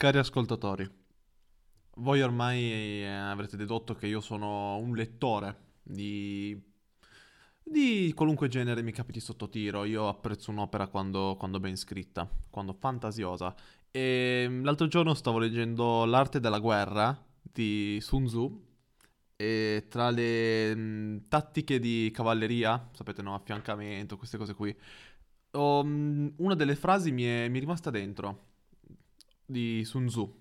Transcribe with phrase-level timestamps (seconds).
[0.00, 0.90] Cari ascoltatori,
[1.96, 6.58] voi ormai eh, avrete dedotto che io sono un lettore di,
[7.62, 9.84] di qualunque genere mi capiti sotto tiro.
[9.84, 13.54] Io apprezzo un'opera quando, quando ben scritta, quando fantasiosa.
[13.90, 18.66] E mm, l'altro giorno stavo leggendo L'arte della guerra di Sun Tzu.
[19.36, 24.74] E tra le mh, tattiche di cavalleria, sapete, no, affiancamento, queste cose qui,
[25.52, 28.48] mh, una delle frasi mi è, mi è rimasta dentro
[29.50, 30.38] di Sun Tzu,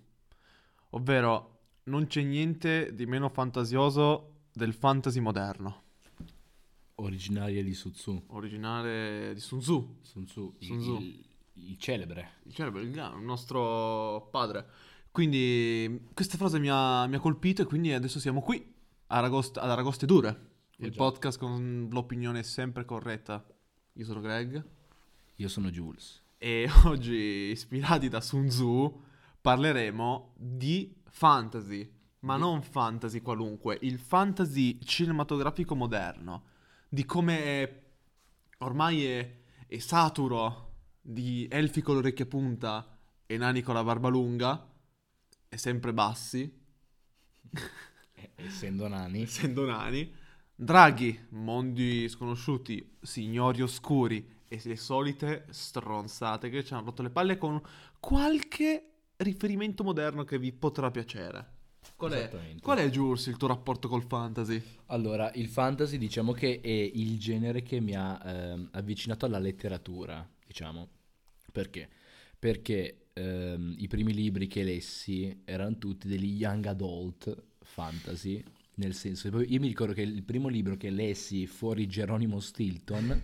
[0.92, 5.84] ovvero non c'è niente di meno fantasioso del fantasy moderno,
[6.96, 8.24] Originaria di Sun Tzu.
[8.28, 10.98] originale di Sun Tzu, Sun Tzu, il, Sun Tzu.
[11.00, 11.28] il-
[11.62, 12.36] il celebre.
[12.44, 14.66] il celebre, il, il nostro padre.
[15.12, 18.74] Quindi questa frase mi ha, mi ha colpito e quindi adesso siamo qui
[19.08, 20.30] Aragoste, ad Aragoste Dure,
[20.78, 20.98] il Eh già.
[20.98, 23.46] podcast con l'opinione sempre corretta.
[23.94, 24.64] Io sono Greg.
[25.36, 26.22] Io sono Jules.
[26.38, 27.14] E oggi,
[27.52, 29.04] ispirati da Sun Tzu,
[29.50, 36.44] parleremo di fantasy, ma non fantasy qualunque, il fantasy cinematografico moderno,
[36.88, 37.84] di come
[38.60, 44.72] ormai è, è saturo di elfi con l'orecchia punta e nani con la barba lunga,
[45.50, 46.62] e sempre bassi,
[48.36, 49.24] essendo nani.
[49.24, 50.14] essendo nani,
[50.54, 57.40] draghi, mondi sconosciuti, signori oscuri e le solite stronzate che ci hanno rotto le palle
[57.40, 57.60] con
[58.00, 58.84] qualche
[59.20, 61.58] riferimento moderno che vi potrà piacere.
[61.96, 62.30] Qual è,
[62.62, 64.62] qual è Jules il tuo rapporto col fantasy?
[64.88, 70.28] Allora, il fantasy diciamo che è il genere che mi ha ehm, avvicinato alla letteratura,
[70.46, 70.88] diciamo.
[71.52, 71.90] Perché?
[72.38, 78.42] Perché ehm, i primi libri che lessi erano tutti degli young adult fantasy,
[78.76, 83.22] nel senso, io mi ricordo che il primo libro che lessi fuori Geronimo Stilton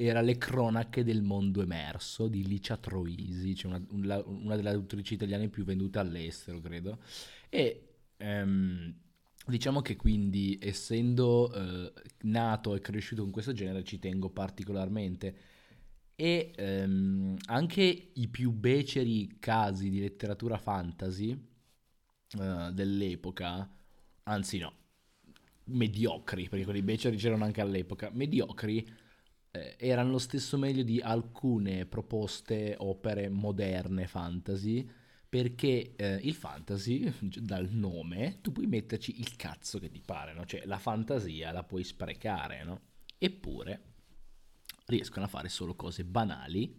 [0.00, 4.70] era Le cronache del mondo emerso di Licia Troisi, cioè una, un- la- una delle
[4.70, 7.00] autrici italiane più vendute all'estero, credo.
[7.48, 8.94] E ehm,
[9.46, 15.36] diciamo che quindi, essendo eh, nato e cresciuto con questo genere, ci tengo particolarmente.
[16.16, 21.36] E ehm, anche i più beceri casi di letteratura fantasy
[22.38, 23.68] eh, dell'epoca,
[24.24, 24.72] anzi no,
[25.64, 28.86] mediocri, perché quelli beceri c'erano anche all'epoca, mediocri
[29.78, 34.88] erano lo stesso meglio di alcune proposte opere moderne fantasy,
[35.28, 40.44] perché eh, il fantasy, dal nome, tu puoi metterci il cazzo che ti pare, no?
[40.46, 42.80] Cioè la fantasia la puoi sprecare, no?
[43.18, 43.82] Eppure
[44.86, 46.78] riescono a fare solo cose banali,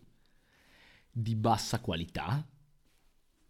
[1.12, 2.48] di bassa qualità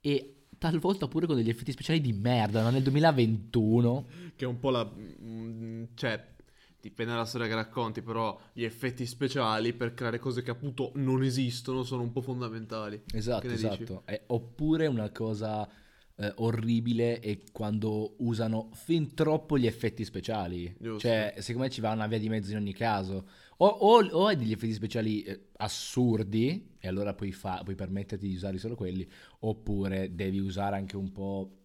[0.01, 2.69] e talvolta pure con degli effetti speciali di merda, no?
[2.69, 4.85] Nel 2021 Che è un po' la...
[4.85, 6.35] mm, cioè,
[6.81, 11.23] dipende dalla storia che racconti, però gli effetti speciali per creare cose che appunto non
[11.23, 13.01] esistono sono un po' fondamentali.
[13.13, 14.03] Esatto, esatto.
[14.05, 15.67] Eh, oppure una cosa
[16.15, 20.73] eh, orribile è quando usano fin troppo gli effetti speciali.
[20.77, 20.99] Giusto.
[20.99, 23.27] Cioè, secondo me ci va una via di mezzo in ogni caso.
[23.57, 28.27] O, o- o hai degli effetti speciali eh, assurdi, e allora puoi, fa- puoi permetterti
[28.27, 29.07] di usare solo quelli,
[29.39, 31.58] oppure devi usare anche un po',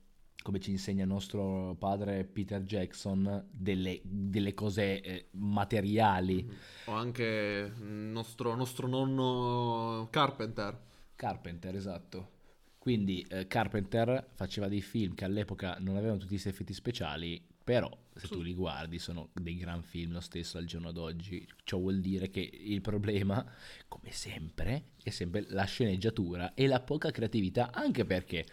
[0.45, 6.47] come ci insegna il nostro padre Peter Jackson, delle, delle cose eh, materiali.
[6.85, 10.79] O anche il nostro, nostro nonno Carpenter.
[11.17, 12.33] Carpenter, esatto.
[12.77, 17.91] Quindi eh, Carpenter faceva dei film che all'epoca non avevano tutti questi effetti speciali, però
[18.15, 21.49] se tu li guardi sono dei gran film lo stesso al giorno d'oggi.
[21.65, 23.43] Ciò vuol dire che il problema,
[23.89, 28.45] come sempre, è sempre la sceneggiatura e la poca creatività, anche perché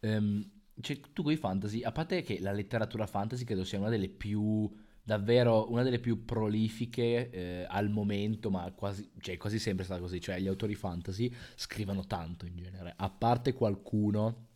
[0.00, 3.88] ehm, cioè, tu con i fantasy, a parte che la letteratura fantasy credo sia una
[3.88, 4.70] delle più
[5.02, 10.00] davvero una delle più prolifiche eh, al momento, ma quasi, cioè, quasi sempre è stata
[10.00, 14.46] così, cioè gli autori fantasy scrivono tanto in genere, a parte qualcuno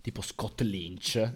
[0.00, 1.32] tipo Scott Lynch,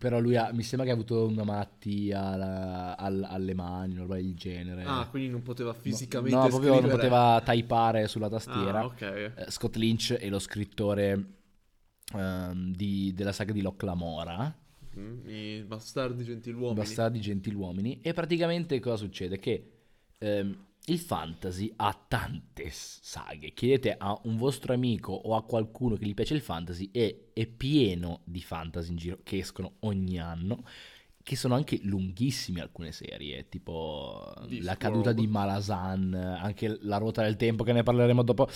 [0.00, 4.02] però lui ha, mi sembra che ha avuto una malattia alla- al- alle mani, una
[4.02, 4.84] roba del genere.
[4.84, 6.96] Ah, quindi non poteva fisicamente No, proprio non scrivere.
[6.96, 8.78] poteva typare sulla tastiera.
[8.80, 9.00] Ah, ok.
[9.02, 11.37] Eh, Scott Lynch è lo scrittore
[12.14, 14.56] ehm, di- della saga di Locke Lamora,
[14.98, 16.74] Mm, I bastardi gentiluomini.
[16.74, 18.00] Bastardi gentiluomini.
[18.00, 19.38] E praticamente cosa succede?
[19.38, 19.70] Che
[20.18, 23.52] ehm, il fantasy ha tante saghe.
[23.52, 27.46] Chiedete a un vostro amico o a qualcuno che gli piace il fantasy e è
[27.46, 30.64] pieno di fantasy in giro che escono ogni anno.
[31.22, 34.78] Che sono anche lunghissime alcune serie, tipo La Discworld.
[34.78, 38.48] caduta di Malazan, anche La ruota del tempo, che ne parleremo dopo.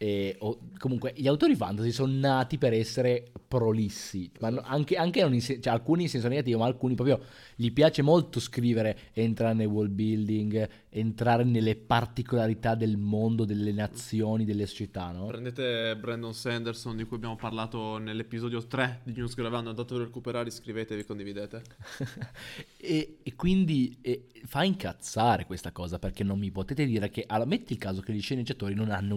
[0.00, 5.34] E, o, comunque gli autori fantasy sono nati per essere prolissi, ma anche, anche non
[5.34, 7.20] in cioè, alcuni in senso negativo, ma alcuni proprio
[7.56, 14.44] gli piace molto scrivere, entrare nel world building, entrare nelle particolarità del mondo, delle nazioni,
[14.44, 15.26] delle società, no?
[15.26, 20.48] Prendete Brandon Sanderson di cui abbiamo parlato nell'episodio 3 di News Gravando, andate a recuperare,
[20.48, 21.62] iscrivetevi, condividete.
[22.76, 27.48] e, e quindi e, fa incazzare questa cosa perché non mi potete dire che allora,
[27.48, 29.16] metti il caso che gli sceneggiatori non hanno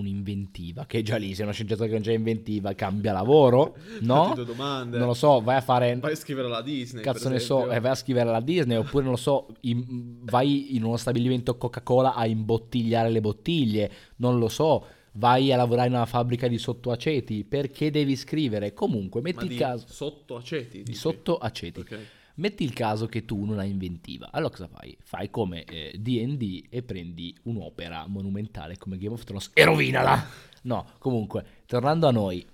[0.71, 4.33] un'inventiva che già lì se uno sceneggiatore che non c'è inventiva cambia lavoro no?
[4.45, 4.97] Domande.
[4.97, 7.03] non lo so vai a fare Vai a scrivere alla Disney.
[7.03, 10.75] cazzo ne so eh, vai a scrivere alla Disney oppure non lo so in- vai
[10.75, 15.93] in uno stabilimento Coca-Cola a imbottigliare le bottiglie non lo so vai a lavorare in
[15.95, 20.83] una fabbrica di sottoaceti perché devi scrivere comunque metti il caso sotto aceti.
[20.83, 21.99] di sottoaceti Ok.
[22.35, 24.97] Metti il caso che tu non hai inventiva, allora cosa fai?
[25.03, 30.25] Fai come eh, D&D e prendi un'opera monumentale come Game of Thrones e rovinala!
[30.63, 32.45] No, comunque, tornando a noi,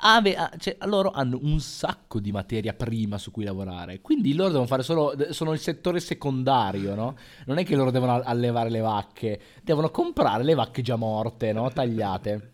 [0.00, 4.48] ave- ah, cioè, loro hanno un sacco di materia prima su cui lavorare, quindi loro
[4.48, 7.16] devono fare solo, sono il settore secondario, no?
[7.46, 11.70] Non è che loro devono allevare le vacche, devono comprare le vacche già morte, no?
[11.70, 12.50] Tagliate.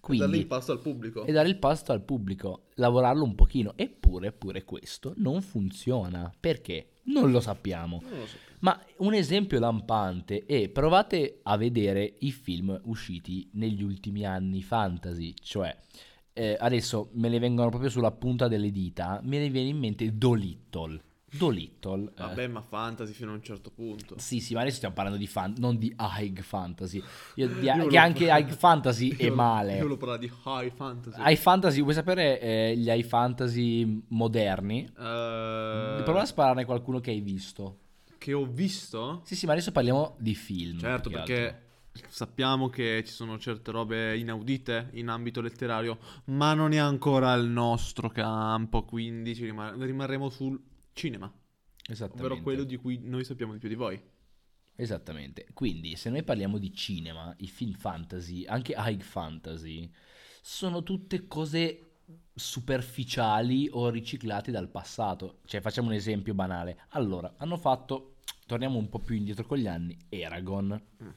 [0.00, 0.24] Quindi...
[0.24, 1.24] Quindi, il pasto al pubblico.
[1.24, 3.72] e dare il pasto al pubblico, lavorarlo un pochino.
[3.76, 6.32] Eppure, pure questo non funziona.
[6.38, 6.92] Perché?
[7.12, 8.02] Non lo sappiamo.
[8.08, 8.36] Non lo so.
[8.60, 15.34] Ma un esempio lampante è provate a vedere i film usciti negli ultimi anni fantasy,
[15.40, 15.76] cioè
[16.32, 20.16] eh, adesso me ne vengono proprio sulla punta delle dita, me ne viene in mente
[20.16, 21.02] Dolittle.
[21.30, 22.04] Dolittle.
[22.08, 24.14] eh, Vabbè, ma fantasy fino a un certo punto.
[24.18, 27.02] sì, sì, ma adesso stiamo parlando di fan, non di high fantasy.
[27.34, 29.72] Io- di- Io che anche high fantasy è Io- male.
[29.72, 31.20] Io volevo parlare di high fantasy.
[31.22, 34.84] High fantasy, vuoi sapere eh, gli high fantasy moderni?
[34.84, 34.90] Eh,
[36.04, 37.78] Prova a spararne qualcuno che hai visto.
[38.18, 39.20] Che ho visto?
[39.24, 40.78] Sì, sì, ma adesso parliamo di film.
[40.78, 41.46] Certo, perché
[41.92, 42.08] altro.
[42.08, 47.46] sappiamo che ci sono certe robe inaudite in ambito letterario, ma non è ancora il
[47.46, 50.58] nostro campo, quindi ci rimar- rimarremo sul
[50.98, 51.32] cinema,
[51.86, 52.26] Esattamente.
[52.26, 54.00] ovvero quello di cui noi sappiamo di più di voi.
[54.74, 55.46] Esattamente.
[55.54, 59.90] Quindi, se noi parliamo di cinema, i film fantasy, anche high fantasy,
[60.40, 61.82] sono tutte cose
[62.34, 65.40] superficiali o riciclate dal passato.
[65.44, 66.84] Cioè, facciamo un esempio banale.
[66.90, 68.16] Allora, hanno fatto,
[68.46, 70.80] torniamo un po' più indietro con gli anni, Eragon.
[71.02, 71.08] Mm.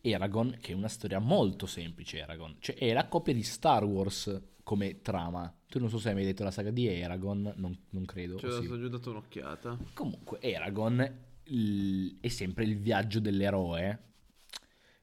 [0.00, 2.56] Eragon, che è una storia molto semplice, Eragon.
[2.58, 5.52] Cioè, è la copia di Star Wars come trama.
[5.68, 8.38] Tu non so se hai mai detto la saga di Eragon, non, non credo.
[8.38, 8.66] Cioè, sì.
[8.66, 9.78] ho già dato un'occhiata.
[9.94, 13.98] Comunque, Eragon il- è sempre il viaggio dell'eroe,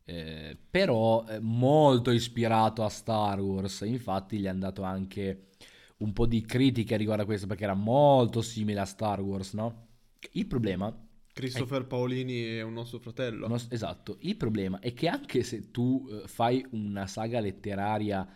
[0.05, 3.81] eh, però molto ispirato a Star Wars.
[3.81, 5.49] Infatti, gli è andato anche
[5.97, 9.87] un po' di critiche riguardo a questo perché era molto simile a Star Wars, no?
[10.31, 10.93] Il problema
[11.33, 13.53] Christopher Paolini è un nostro fratello.
[13.69, 18.27] Esatto, il problema è che anche se tu eh, fai una saga letteraria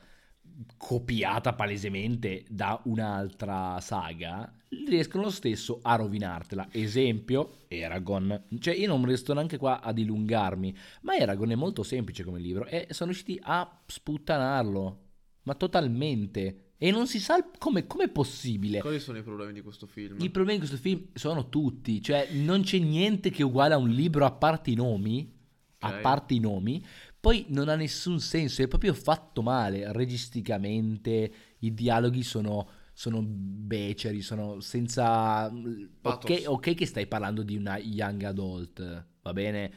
[0.78, 4.52] copiata palesemente da un'altra saga,
[4.88, 6.68] riescono lo stesso a rovinartela.
[6.72, 8.46] Esempio, Eragon.
[8.60, 12.66] Cioè io non resto neanche qua a dilungarmi, ma Eragon è molto semplice come libro
[12.66, 15.00] e sono riusciti a sputtanarlo,
[15.44, 16.62] ma totalmente.
[16.80, 18.82] E non si sa come è possibile.
[18.82, 20.18] Quali sono i problemi di questo film?
[20.20, 23.78] I problemi di questo film sono tutti, cioè non c'è niente che è uguale a
[23.78, 25.34] un libro a parte i nomi,
[25.80, 26.02] a Ok.
[26.02, 26.84] parte i nomi,
[27.28, 34.22] poi non ha nessun senso, è proprio fatto male, registicamente, i dialoghi sono, sono beceri,
[34.22, 35.52] sono senza...
[36.00, 36.44] Pathos.
[36.46, 39.70] Ok, che stai parlando di una young adult, va bene?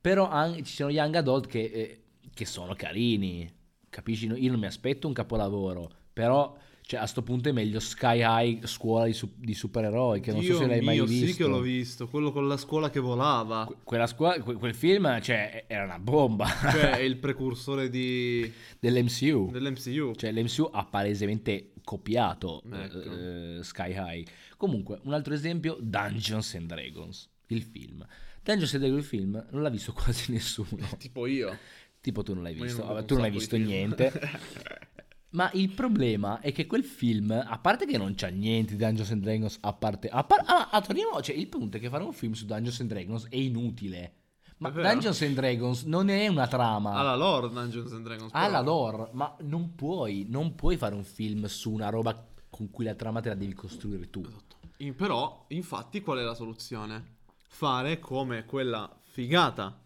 [0.00, 2.02] Però an- ci sono young adult che, eh,
[2.34, 3.48] che sono carini,
[3.88, 4.26] capisci?
[4.26, 6.56] Io non mi aspetto un capolavoro, però
[6.88, 10.40] cioè, a sto punto è meglio Sky High scuola di, su- di supereroi, che non
[10.42, 11.26] so se l'hai mai mio, visto.
[11.26, 13.64] Sì che l'ho visto, quello con la scuola che volava.
[13.66, 18.48] Que- Quella scuola, que- quel film, cioè, era una bomba Cioè, è il precursore di...
[18.78, 19.50] dell'MCU.
[19.50, 20.14] dell'MCU.
[20.14, 23.00] Cioè, l'MCU ha palesemente copiato Ecco.
[23.02, 24.26] eh, Sky High.
[24.56, 28.06] Comunque, un altro esempio, Dungeons and Dragons, il film.
[28.44, 30.86] Dungeons and Dragons, il film, non l'ha visto quasi nessuno.
[30.98, 31.58] Tipo io.
[32.00, 34.12] tipo tu non l'hai visto, non tu non hai visto niente.
[35.30, 39.10] Ma il problema è che quel film, a parte che non c'ha niente di Dungeons
[39.10, 40.08] and Dragons, a parte...
[40.08, 42.80] A par- ah, ah, torniamo, cioè il punto è che fare un film su Dungeons
[42.80, 44.14] and Dragons è inutile.
[44.58, 44.70] Ma.
[44.70, 46.94] Dungeons and Dragons non è una trama.
[46.94, 48.30] Ha la lore Dungeons and Dragons.
[48.32, 48.62] Ha la però.
[48.62, 52.94] lore, ma non puoi, non puoi fare un film su una roba con cui la
[52.94, 54.20] trama te la devi costruire tu.
[54.20, 54.56] Esatto.
[54.78, 57.16] In- però, infatti, qual è la soluzione?
[57.48, 59.78] Fare come quella figata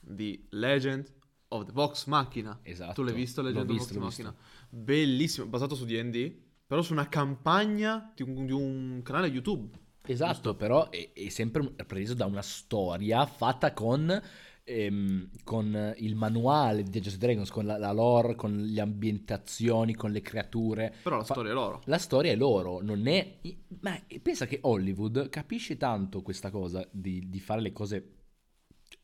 [0.00, 1.12] di Legend
[1.48, 2.60] of the Vox Machina.
[2.62, 2.94] Esatto.
[2.94, 4.34] Tu l'hai visto L'ho Legend of visto, the l'ho Vox Machina?
[4.74, 6.32] Bellissimo, basato su D&D,
[6.66, 9.78] però su una campagna di un, di un canale YouTube.
[10.06, 14.20] Esatto, però è, è sempre preso da una storia fatta con
[14.64, 20.10] ehm, con il manuale di Dungeons Dragons, con la, la lore, con le ambientazioni, con
[20.10, 20.92] le creature.
[21.02, 21.82] Però la Fa- storia è loro.
[21.84, 23.38] La storia è loro, non è...
[23.80, 28.08] Ma pensa che Hollywood capisce tanto questa cosa di, di fare le cose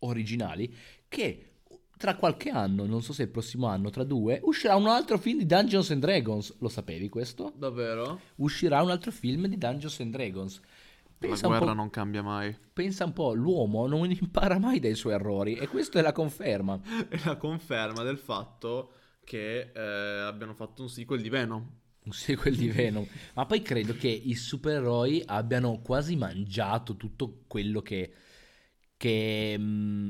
[0.01, 0.75] originali
[1.09, 1.50] che
[2.01, 5.37] tra qualche anno, non so se il prossimo anno, tra due, uscirà un altro film
[5.37, 6.57] di Dungeons and Dragons.
[6.61, 7.53] Lo sapevi questo?
[7.55, 8.21] Davvero?
[8.37, 10.63] Uscirà un altro film di Dungeons and Dragons.
[11.19, 12.57] Pensa la guerra non cambia mai.
[12.73, 16.81] pensa un po', l'uomo non impara mai dai suoi errori e questa è la conferma.
[17.07, 18.93] È la conferma del fatto
[19.23, 21.71] che eh, abbiano fatto un sequel di Venom.
[22.05, 23.07] Un sequel di Venom.
[23.35, 28.11] Ma poi credo che i supereroi abbiano quasi mangiato tutto quello che,
[28.97, 30.09] che, mm,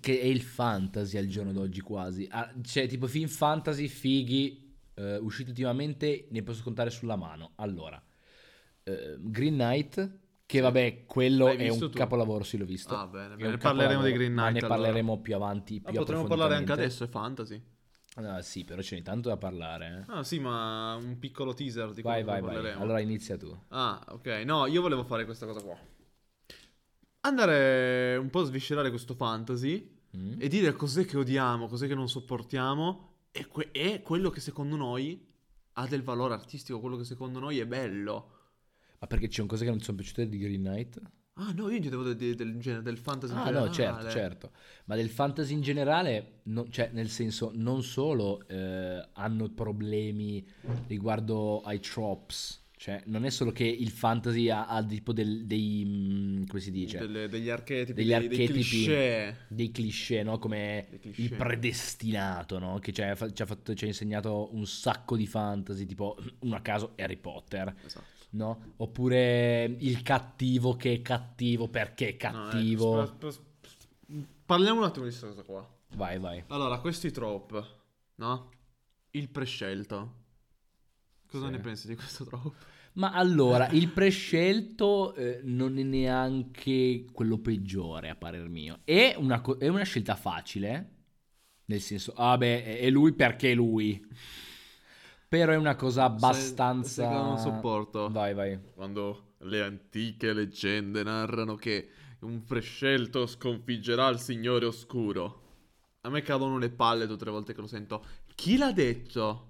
[0.00, 2.26] che è il fantasy al giorno d'oggi quasi.
[2.30, 7.52] Ah, Cioè, tipo film fantasy fighi eh, usciti ultimamente ne posso contare sulla mano.
[7.56, 8.00] Allora,
[8.84, 11.90] eh, Green Knight, che vabbè, quello L'hai è un tu?
[11.90, 12.94] capolavoro, sì l'ho visto.
[12.96, 13.56] Ah, bene, bene.
[13.56, 14.60] Parleremo di Green ma Knight.
[14.60, 14.80] ne allora.
[14.82, 17.62] parleremo più avanti, Ma più potremmo parlare anche adesso, è fantasy.
[18.16, 20.04] Ah, sì, però ce n'è tanto da parlare.
[20.08, 20.12] eh.
[20.12, 22.72] Ah, sì, ma un piccolo teaser di quello Vai, vai, vai.
[22.72, 23.56] Allora inizia tu.
[23.68, 24.26] Ah, ok.
[24.44, 25.78] No, io volevo fare questa cosa qua.
[27.22, 30.40] Andare un po' a sviscerare questo fantasy Mm?
[30.40, 34.74] e dire cos'è che odiamo, cos'è che non sopportiamo e, que- e quello che secondo
[34.74, 35.24] noi
[35.74, 38.38] ha del valore artistico, quello che secondo noi è bello.
[38.98, 41.00] Ma perché c'è un cose che non ti sono piaciute di Green Knight?
[41.34, 44.02] Ah, no, io intendevo del, del, del genere, del fantasy in Ah, no, generale.
[44.02, 44.50] certo, certo.
[44.86, 50.44] Ma del fantasy in generale, non- cioè, nel senso, non solo eh, hanno problemi
[50.88, 52.59] riguardo ai tropes.
[52.80, 55.84] Cioè, non è solo che il fantasy ha, ha tipo del- dei...
[55.86, 56.96] mm, come si dice?
[56.96, 58.52] Delle- degli archetipi, Degli dei, archetipi.
[58.54, 59.36] dei cliché.
[59.48, 60.38] dei cliché, no?
[60.38, 61.20] Come cliché.
[61.20, 62.78] il predestinato, no?
[62.78, 66.94] Che ci ha, fatto- ci ha insegnato un sacco di fantasy, tipo, uno a caso,
[66.96, 67.74] Harry Potter.
[67.84, 68.06] Esatto.
[68.30, 68.72] no?
[68.76, 73.00] Oppure il cattivo che è cattivo perché è No, ecco, cattivo.
[73.02, 74.26] aspetta, aspetta, aspetta.
[74.46, 75.78] Parliamo un attimo di questa cosa qua.
[75.96, 76.42] Vai, vai.
[76.46, 77.62] Allora, questi trope,
[78.14, 78.50] no?
[79.10, 80.14] Il prescelto.
[81.26, 81.52] Cosa Sì.
[81.52, 82.68] ne pensi di questo trope?
[83.00, 88.80] Ma allora, il prescelto eh, non è neanche quello peggiore, a parer mio.
[88.84, 90.90] È una, co- è una scelta facile,
[91.64, 94.06] nel senso, ah beh, è- lui perché è lui.
[95.30, 96.90] Però è una cosa abbastanza...
[96.90, 98.10] Sai cosa non sopporto?
[98.10, 98.58] Vai, vai.
[98.74, 101.88] Quando le antiche leggende narrano che
[102.20, 105.40] un prescelto sconfiggerà il Signore Oscuro.
[106.02, 108.04] A me cadono le palle tutte le volte che lo sento.
[108.34, 109.46] Chi l'ha detto?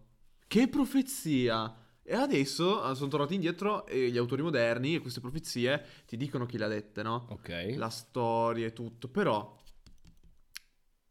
[0.47, 1.79] Che profezia?
[2.11, 6.45] E adesso eh, sono tornati indietro e gli autori moderni e queste profezie ti dicono
[6.45, 7.26] chi le ha dette, no?
[7.31, 7.75] Ok.
[7.76, 9.57] La storia e tutto, però...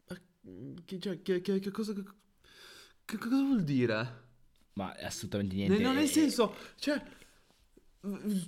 [0.07, 0.21] eh,
[0.83, 1.93] Che, cioè, che, che- che cosa...
[1.93, 4.27] Che, cosa vuol dire?
[4.73, 5.81] Ma assolutamente niente.
[5.81, 7.01] No, nel senso, cioè,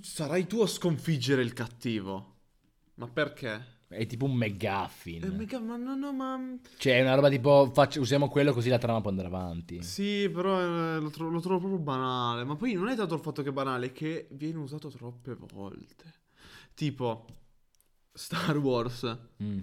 [0.02, 2.36] sarai tu a sconfiggere il cattivo.
[2.94, 3.71] Ma perché?
[3.92, 5.24] È tipo un McGuffin.
[5.24, 6.58] Eh, mica- ma no, no, ma...
[6.76, 9.82] Cioè, è una roba tipo, faccio- usiamo quello così la trama può andare avanti.
[9.82, 12.44] Sì, però eh, lo, tro- lo trovo proprio banale.
[12.44, 15.36] Ma poi non è tanto il fatto che è banale, è che viene usato troppe
[15.52, 16.04] volte.
[16.74, 17.26] Tipo,
[18.12, 19.18] Star Wars.
[19.42, 19.58] Mm.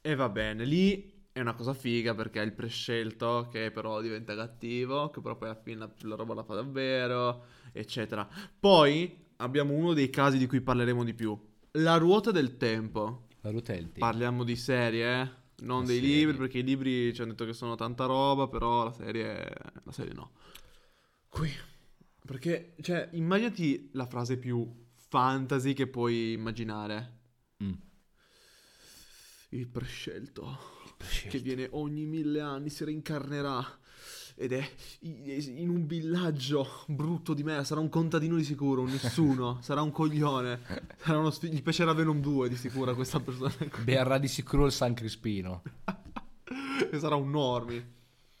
[0.00, 4.34] E va bene, lì è una cosa figa perché è il prescelto che però diventa
[4.34, 8.26] cattivo, che però poi alla fine la, la roba la fa davvero, eccetera.
[8.58, 11.38] Poi abbiamo uno dei casi di cui parleremo di più.
[11.72, 13.25] La ruota del tempo.
[13.62, 13.98] Tempo.
[13.98, 15.30] Parliamo di serie, eh?
[15.58, 16.16] Non La dei serie.
[16.16, 19.50] libri, perché i libri ci hanno detto che sono tanta roba, però la serie,
[19.84, 20.32] la serie no.
[21.28, 21.50] Qui,
[22.26, 27.18] perché, cioè, immaginati la frase più fantasy che puoi immaginare.
[27.62, 27.72] Mm.
[29.50, 30.58] Il prescelto
[30.96, 31.28] Prescelto.
[31.36, 33.64] che viene ogni mille anni, si reincarnerà
[34.38, 37.64] ed è in un villaggio brutto di me.
[37.64, 40.60] Sarà un contadino di sicuro, un nessuno, sarà un coglione.
[40.98, 43.54] Sarà uno sfi- gli piacerà Venom 2 di sicuro a questa persona.
[43.82, 45.62] Berrà di sicuro il San Crispino.
[46.90, 47.94] e sarà un normi.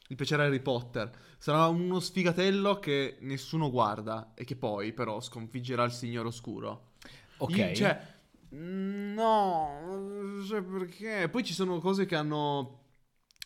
[0.06, 1.10] Gli piacerà Harry Potter.
[1.38, 6.92] Sarà uno sfigatello che nessuno guarda e che poi però sconfiggerà il Signore Oscuro.
[7.38, 7.56] Ok.
[7.56, 8.14] Io- cioè,
[8.50, 11.28] no, cioè perché?
[11.30, 12.82] Poi ci sono cose che hanno,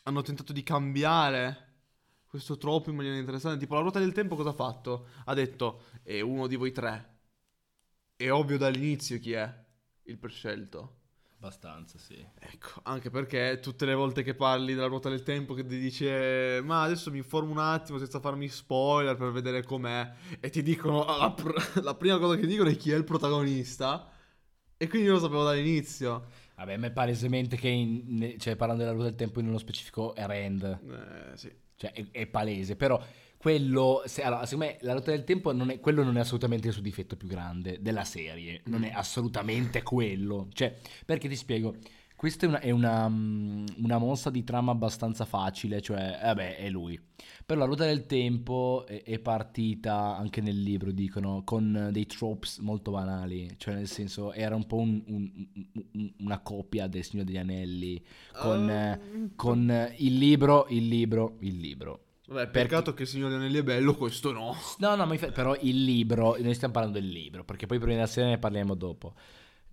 [0.02, 1.68] hanno tentato di cambiare
[2.30, 3.58] questo troppo in maniera interessante.
[3.58, 5.08] Tipo, la ruota del tempo cosa ha fatto?
[5.24, 7.18] Ha detto, è uno di voi tre.
[8.14, 9.52] È ovvio dall'inizio chi è
[10.04, 10.98] il prescelto.
[11.34, 12.24] Abbastanza, sì.
[12.38, 16.60] Ecco, anche perché tutte le volte che parli della ruota del tempo che ti dice
[16.62, 21.02] ma adesso mi informo un attimo senza farmi spoiler per vedere com'è e ti dicono
[21.16, 24.06] la, pr- la prima cosa che dicono è chi è il protagonista
[24.76, 26.26] e quindi io lo sapevo dall'inizio.
[26.56, 30.26] Vabbè, ma è palesemente che, in- cioè, parlando della ruota del tempo, nello specifico è
[30.26, 30.62] Rand.
[31.32, 31.50] Eh, sì.
[31.80, 32.76] Cioè, è, è palese.
[32.76, 33.02] Però,
[33.38, 34.02] quello...
[34.04, 36.74] Se, allora, secondo me, la ruota del tempo, non è, quello non è assolutamente il
[36.74, 38.60] suo difetto più grande della serie.
[38.64, 40.48] Non è assolutamente quello.
[40.52, 41.74] Cioè, perché ti spiego...
[42.20, 46.68] Questa è una, è una, mm, una mossa di trama abbastanza facile, cioè, vabbè, è
[46.68, 47.00] lui.
[47.46, 52.58] Però la ruota del tempo è, è partita anche nel libro, dicono, con dei tropes
[52.58, 55.46] molto banali, cioè nel senso era un po' un- un-
[55.92, 58.04] un- una copia del Signore degli Anelli,
[58.38, 62.04] con, eh, con il libro, il libro, il libro.
[62.26, 64.54] Vabbè, Perché- peccato che il Signore Anelli è bello, questo no.
[64.76, 67.94] No, no, ma infa- però il libro, noi stiamo parlando del libro, perché poi prima
[67.94, 69.14] della serie ne parliamo dopo.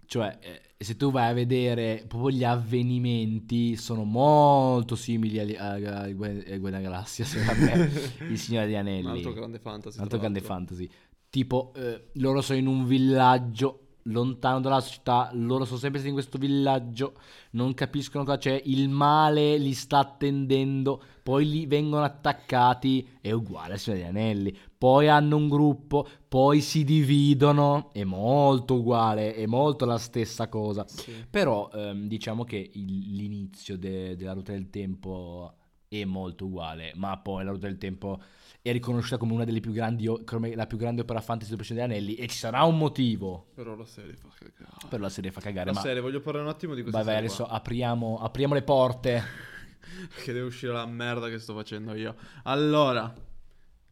[0.08, 6.10] Cioè, eh, se tu vai a vedere proprio gli avvenimenti, sono molto simili agli- a,
[6.12, 7.92] Guerra Galassia, secondo me,
[8.32, 9.02] il Signore degli Anelli.
[9.02, 9.98] Un altro grande fantasy.
[9.98, 10.56] Un altro grande l'altro.
[10.56, 10.90] fantasy.
[11.30, 16.20] Tipo, eh, loro sono in un villaggio lontano dalla città, loro sono sempre stati in
[16.20, 17.16] questo villaggio,
[17.52, 23.74] non capiscono cosa c'è, il male li sta attendendo, poi li vengono attaccati, è uguale
[23.74, 24.58] al Signore degli Anelli.
[24.77, 30.86] Poi hanno un gruppo, poi si dividono, è molto uguale, è molto la stessa cosa.
[30.88, 31.25] Sì.
[31.29, 35.53] Però ehm, diciamo che il- l'inizio de- della ruota del tempo
[35.88, 38.22] è molto uguale, ma poi la ruota del tempo
[38.62, 41.93] è riconosciuta come una delle più grandi, come la più grande opera fantasy del Presidente
[41.93, 44.88] degli Anelli e ci sarà un motivo Però la serie fa cagare.
[44.89, 45.67] per la serie fa cagare.
[45.69, 48.62] La ma serie, voglio parlare un attimo di questa vai, vai, adesso apriamo, apriamo le
[48.63, 49.24] porte.
[50.24, 52.15] Che deve uscire la merda che sto facendo io.
[52.43, 53.12] Allora,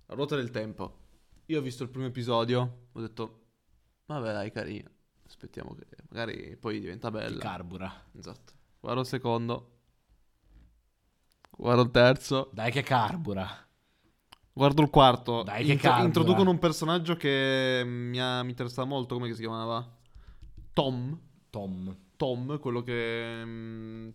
[0.08, 1.04] la ruota del tempo.
[1.48, 3.46] Io ho visto il primo episodio, ho detto,
[4.06, 4.90] vabbè dai, carino.
[5.28, 7.40] Aspettiamo che magari poi diventa bella.
[7.40, 7.92] Carbura.
[8.18, 8.54] Esatto.
[8.80, 9.72] Guardo il secondo.
[11.58, 12.50] Guardo il terzo.
[12.54, 13.48] Dai che carbura.
[14.54, 15.44] Guardo il quarto.
[15.44, 16.06] Dai, che carbura.
[16.06, 19.16] introducono un personaggio che mi, ha, mi interessa molto.
[19.16, 19.86] Come si chiamava?
[20.74, 21.20] Tom.
[21.50, 21.98] Tom.
[22.16, 24.10] Tom, quello che mm,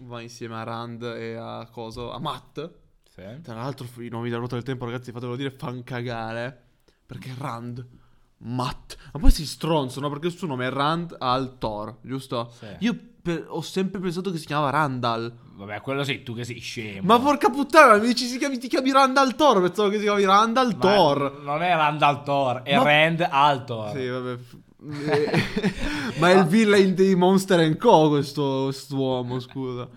[0.00, 2.84] va insieme a Rand e a Coso, a Matt.
[3.16, 3.40] Sì.
[3.42, 6.64] Tra l'altro i nomi della ruota del tempo, ragazzi, fatelo dire, fan cagare.
[7.06, 7.84] Perché Rand,
[8.38, 8.96] Matt.
[9.12, 12.52] Ma poi si stronzano perché il suo nome è Rand al Thor, giusto?
[12.58, 12.66] Sì.
[12.80, 15.32] Io per- ho sempre pensato che si chiamava Randall.
[15.54, 17.06] Vabbè, quello sei tu che sei scemo.
[17.06, 20.24] Ma porca puttana, mi dici si chiami, ti chiami Randall Thor, pensavo che si chiami
[20.24, 21.40] Randall Ma Thor.
[21.42, 23.96] Non è Randall Thor, è Ma- Rand Altor.
[23.96, 24.38] Sì, vabbè.
[26.18, 28.08] Ma è il villain dei Monster Co.
[28.10, 29.88] Questo quest'uomo, scusa.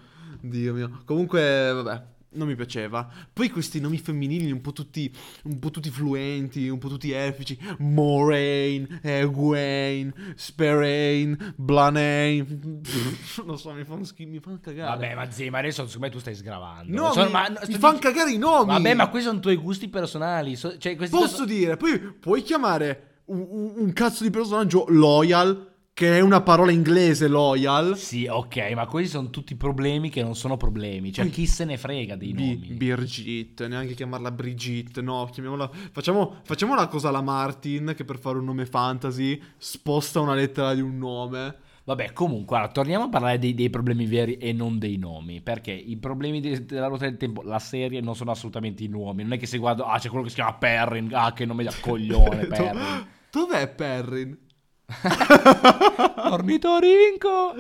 [0.42, 1.02] Dio mio.
[1.06, 3.10] Comunque, vabbè, non mi piaceva.
[3.34, 5.12] Poi questi nomi femminili un po' tutti,
[5.44, 7.58] un po' tutti fluenti, un po' tutti epici.
[7.80, 12.82] Moraine, Egwene, Sperain, Blanain.
[13.46, 14.90] Non so, mi fanno schifo, mi fanno cagare.
[14.90, 16.94] Vabbè, ma zii, ma adesso secondo me tu stai sgravando.
[16.94, 18.74] No, Sono- mi, ma- mi sto fanno dic- cagare i nomi.
[18.74, 20.56] Vabbè, ma questi sono tuoi gusti personali.
[20.56, 25.69] so- cioè, Posso dire, poi puoi chiamare un, un- un cazzo di personaggio loyal,
[26.00, 27.98] che è una parola inglese loyal.
[27.98, 31.12] Sì, ok, ma questi sono tutti problemi che non sono problemi.
[31.12, 32.68] Cioè, chi se ne frega dei Bi- nomi?
[32.68, 35.70] Birgit, neanche chiamarla Brigitte, no, chiamiamola.
[35.92, 40.74] Facciamo, facciamo una cosa alla Martin che per fare un nome fantasy sposta una lettera
[40.74, 41.54] di un nome.
[41.84, 45.42] Vabbè, comunque, allora, torniamo a parlare dei, dei problemi veri e non dei nomi.
[45.42, 49.24] Perché i problemi de- della ruota del tempo, la serie, non sono assolutamente i nomi.
[49.24, 51.10] Non è che se guardo, ah, c'è quello che si chiama Perrin.
[51.14, 53.06] Ah, che nome da coglione, Perrin.
[53.30, 54.48] Dov'è Perrin?
[56.32, 57.54] Ornitorinco!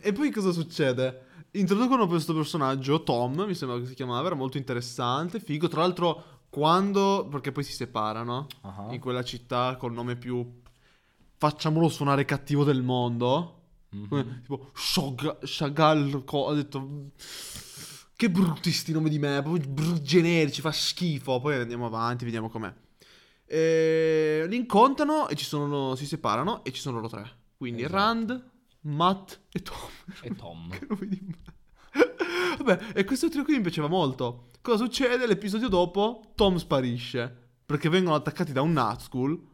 [0.00, 1.26] E poi cosa succede?
[1.52, 5.68] Introducono questo personaggio, Tom, mi sembra che si chiamava, era molto interessante, figo.
[5.68, 7.26] Tra l'altro, quando...
[7.30, 8.88] perché poi si separano Ah.
[8.90, 10.60] in quella città col nome più...
[11.36, 13.58] Facciamolo suonare cattivo del mondo.
[13.90, 14.08] Mhm.
[14.08, 17.10] Come, tipo, Shog- Chagall, co- ho detto...
[18.14, 21.40] Che brutti sti nomi di me, proprio generici, fa schifo.
[21.40, 22.72] Poi andiamo avanti, vediamo com'è.
[23.54, 27.30] E li incontrano e ci sono, si separano e ci sono loro tre.
[27.58, 27.96] Quindi Esatto.
[27.96, 28.50] Rand,
[28.82, 29.76] Matt e Tom.
[30.22, 30.70] E Tom.
[30.72, 31.36] Che nome di me.
[32.56, 34.48] Vabbè, e questo trio qui mi piaceva molto.
[34.62, 35.26] Cosa succede?
[35.26, 37.40] L'episodio dopo, Tom sparisce.
[37.66, 39.50] Perché vengono attaccati da un Nazgul.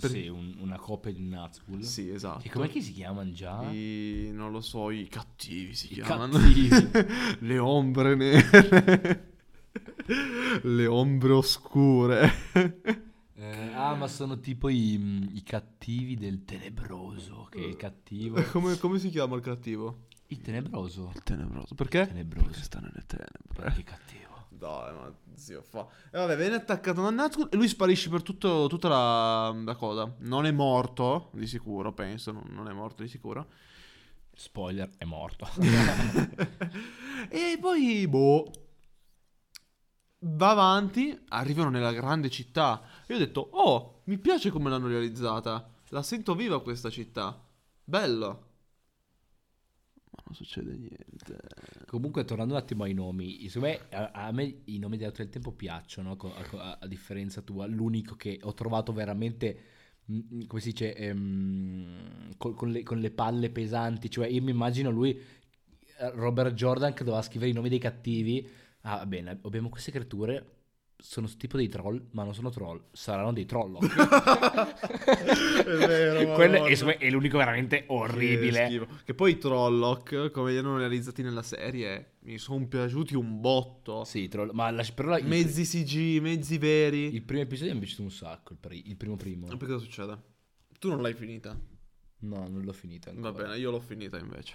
[0.00, 1.82] Per- Sì, un- una coppia di Nazgul.
[1.84, 2.46] Sì, esatto.
[2.46, 3.70] E com'è che si chiamano già?
[3.70, 6.38] I, non lo so, i cattivi si I chiamano.
[6.38, 6.68] cattivi.
[7.46, 9.33] Le ombre nere.
[10.62, 12.30] Le ombre oscure.
[13.36, 17.48] Eh, ah, ma sono tipo i, i cattivi del tenebroso.
[17.50, 18.42] Che è il cattivo.
[18.50, 20.06] come, come si chiama il cattivo?
[20.28, 21.12] Il tenebroso.
[21.14, 21.74] Il tenebroso.
[21.74, 22.06] Perché?
[22.06, 22.46] Tenebroso.
[22.46, 23.72] Perché sta nelle tenebre.
[23.74, 24.22] Che cattivo.
[24.48, 25.86] Dai, ma zio fa.
[26.10, 30.14] E vabbè, viene attaccato da Nazgul e lui sparisce per tutto- tutta la, la cosa.
[30.20, 32.32] Non è morto, di sicuro, penso.
[32.32, 33.46] Non, non è morto di sicuro.
[34.32, 35.48] Spoiler, è morto.
[37.28, 38.50] e poi, boh.
[40.26, 42.82] Va avanti, arrivano nella grande città.
[43.06, 45.68] E ho detto, oh, mi piace come l'hanno realizzata.
[45.90, 47.40] La sento viva questa città.
[47.84, 48.46] Bello.
[50.10, 51.38] Ma non succede niente.
[51.86, 55.32] Comunque, tornando un attimo ai nomi, secondo me, a, a me i nomi dell'altro del
[55.32, 57.66] tempo piacciono, a, a- a differenza tua.
[57.66, 59.58] L'unico che ho trovato veramente
[60.10, 64.08] mm, come si dice, ehm, col- con, le, con le palle pesanti.
[64.10, 65.10] Cioè, io mi immagino lui,
[65.98, 68.48] eh, Robert Jordan, che doveva scrivere i nomi dei cattivi.
[68.86, 70.52] Ah, va bene, abbiamo queste creature.
[70.96, 73.76] Sono tipo dei troll, ma non sono troll, saranno dei troll.
[73.84, 78.66] È vero, Quello è, l'unico veramente Che orribile.
[78.66, 78.86] schifo.
[79.04, 84.04] Che poi i Trolloc, come li hanno realizzati nella serie, mi sono piaciuti un botto.
[84.04, 87.12] Sì, troll, ma la- però la- il, Mezzi CG, mezzi veri.
[87.14, 89.46] il primo episodio mi è piaciuto un sacco, il, pri- il primo primo.
[89.48, 90.16] Poi cosa succede?
[90.78, 91.58] Tu non l'hai finita.
[92.20, 93.30] No, non l'ho finita ancora.
[93.32, 94.54] Va bene, io l'ho finita invece.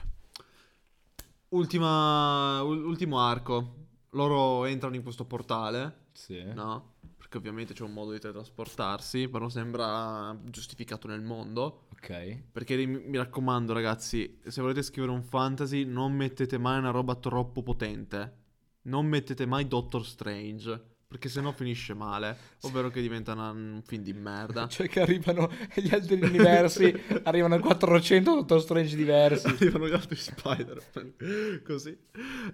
[1.49, 3.87] Ultima, ul- ultimo arco.
[4.11, 6.43] Loro entrano in questo portale, Sì.
[6.53, 6.93] no?
[7.17, 11.85] Perché ovviamente c'è un modo di teletrasportarsi, però sembra giustificato nel mondo.
[11.93, 12.41] Ok.
[12.51, 17.61] Perché mi, raccomando, ragazzi, se volete scrivere un fantasy, non mettete mai una roba troppo
[17.61, 18.37] potente.
[18.83, 20.81] Non mettete mai Doctor Strange.
[21.09, 22.37] Perché sennò finisce male.
[22.61, 24.67] Ovvero che diventa una- un film di merda.
[24.69, 26.93] Cioè che arrivano gli altri universi,
[27.25, 29.47] arrivano a 400 Doctor Strange diversi.
[29.47, 31.61] Arrivano gli altri Spider-Man.
[31.65, 31.97] Così.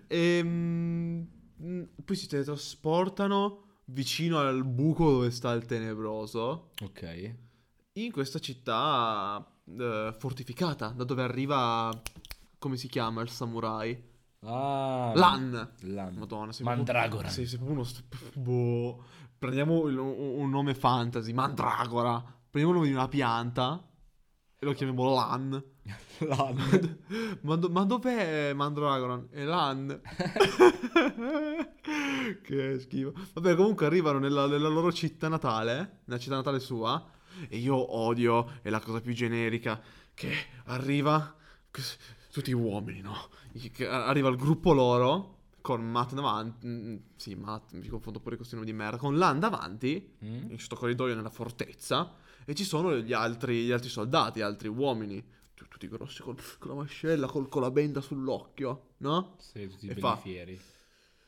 [0.08, 1.28] Ehm,
[1.62, 6.72] mm, poi si teletrasportano vicino al buco dove sta il tenebroso.
[6.84, 7.36] Ok.
[7.94, 9.46] In questa città
[9.78, 11.90] eh, fortificata, da dove arriva.
[12.58, 14.14] Come si chiama il samurai?
[14.42, 15.12] Ah.
[15.16, 15.74] Lan.
[15.82, 16.16] Lan.
[16.16, 17.08] Madonna, sei Mandragora.
[17.10, 17.86] Proprio, sei, sei proprio uno.
[17.86, 19.04] st- boh.
[19.38, 22.20] Prendiamo il- un, un nome fantasy, Mandragora.
[22.50, 23.88] Prendiamo il nome di una pianta
[24.58, 25.64] e lo chiamiamo Lan.
[26.20, 26.98] Lan.
[27.42, 29.28] ma, do- ma dov'è Mandragoran?
[29.30, 30.00] È Lan.
[32.42, 33.14] che schifo.
[33.34, 37.04] Vabbè, comunque arrivano nella, nella loro città natale, nella città natale sua.
[37.50, 39.82] E io odio, è la cosa più generica,
[40.14, 40.32] che
[40.66, 41.36] arriva
[42.32, 43.30] tutti uomini, no?
[43.90, 46.66] Arriva il gruppo loro con Matt davanti.
[46.68, 48.98] mm, Sì, Matt, mi confondo pure con questo nome di merda.
[48.98, 50.34] Con Lan davanti, Mm?
[50.44, 52.14] in questo corridoio nella fortezza.
[52.46, 55.24] E ci sono gli altri, gli altri soldati, gli altri uomini.
[55.78, 59.36] Tu- Tutti grossi col- con la mascella, col- con la benda sull'occhio, no?
[59.40, 60.58] Sì, tutti E fa- fieri.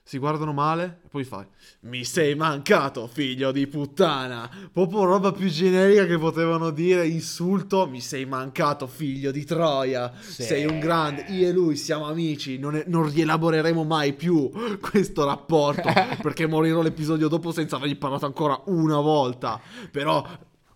[0.04, 1.46] Si guardano male e poi fai
[1.82, 4.50] Mi sei mancato, figlio di puttana.
[4.72, 10.14] Proprio roba più generica che potevano dire, insulto, mi sei mancato, figlio di Troia.
[10.18, 10.44] Sì.
[10.44, 15.26] Sei un grande, io e lui siamo amici, non, è- non rielaboreremo mai più questo
[15.26, 15.90] rapporto
[16.24, 19.60] perché morirò l'episodio dopo senza avergli parlato ancora una volta.
[19.92, 20.26] Però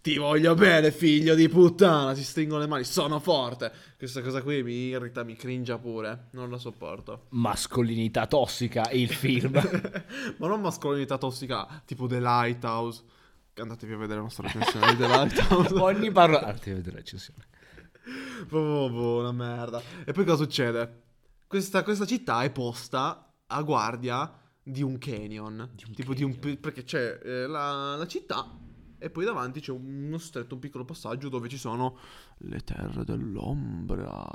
[0.02, 2.16] ti voglio bene, figlio di puttana.
[2.16, 3.72] Si stringono le mani, sono forte.
[3.98, 6.30] Questa cosa qui mi irrita, mi cringia pure.
[6.32, 7.28] Non la sopporto.
[7.30, 9.54] Mascolinità tossica il film.
[10.38, 13.04] Ma non mascolinità tossica, tipo The Lighthouse.
[13.54, 15.74] Andatevi a vedere la nostra recensione di The Lighthouse.
[15.78, 16.42] Ogni parola...
[16.42, 17.46] Ah, devi vedere la recensione.
[18.48, 19.84] Proprio boh, una merda.
[20.04, 21.04] E poi cosa succede?
[21.46, 24.34] Questa, questa città è posta a guardia
[24.64, 25.70] di un canyon.
[25.76, 26.40] Di un tipo di un...
[26.40, 26.60] canyon.
[26.60, 28.70] Perché c'è eh, la, la città
[29.02, 31.98] e poi davanti c'è uno stretto, un piccolo passaggio dove ci sono
[32.38, 34.28] le terre dell'ombra.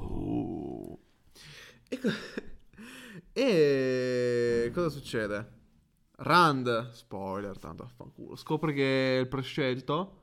[0.00, 0.96] Oh.
[1.88, 2.08] E, co-
[3.32, 5.60] e cosa succede?
[6.18, 10.20] Rand, spoiler, tanto affanculo, scopre che è il prescelto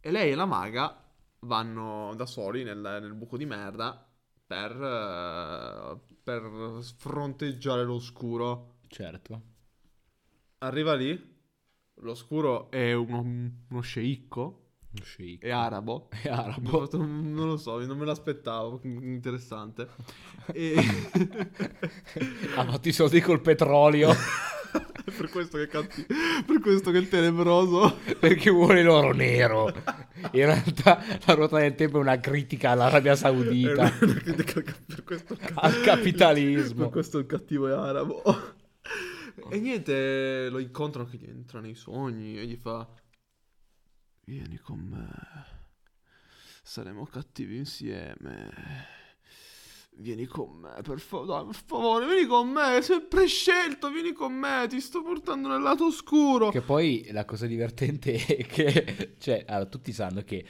[0.00, 1.08] e lei e la maga
[1.40, 4.04] vanno da soli nel, nel buco di merda
[4.44, 8.78] per, eh, per fronteggiare l'oscuro.
[8.88, 9.42] Certo.
[10.58, 11.35] Arriva lì,
[12.00, 13.20] l'oscuro è uno,
[13.68, 14.62] uno sceicco,
[15.40, 16.08] è arabo.
[16.10, 16.88] È arabo.
[16.92, 19.88] Non lo so, non me l'aspettavo, interessante.
[20.52, 20.74] E...
[22.56, 27.08] Ha fatto i soldi col petrolio È per questo che canti, per questo che è
[27.08, 27.98] tenebroso.
[28.18, 29.72] perché vuole l'oro nero.
[30.32, 35.36] In realtà la ruota del tempo è una critica all'Arabia Saudita, una critica per questo
[35.54, 36.84] al capitalismo.
[36.84, 38.22] Per questo il cattivo è arabo.
[39.50, 42.88] E niente, lo incontrano che gli entra nei sogni e gli fa:
[44.24, 45.64] Vieni con me.
[46.62, 48.94] Saremo cattivi insieme.
[49.98, 52.82] Vieni con me, per, fa- dai, per favore, vieni con me.
[52.82, 54.66] Sei prescelto, vieni con me.
[54.68, 56.50] Ti sto portando nel lato oscuro.
[56.50, 60.44] Che poi la cosa divertente è che, cioè, allora, tutti sanno che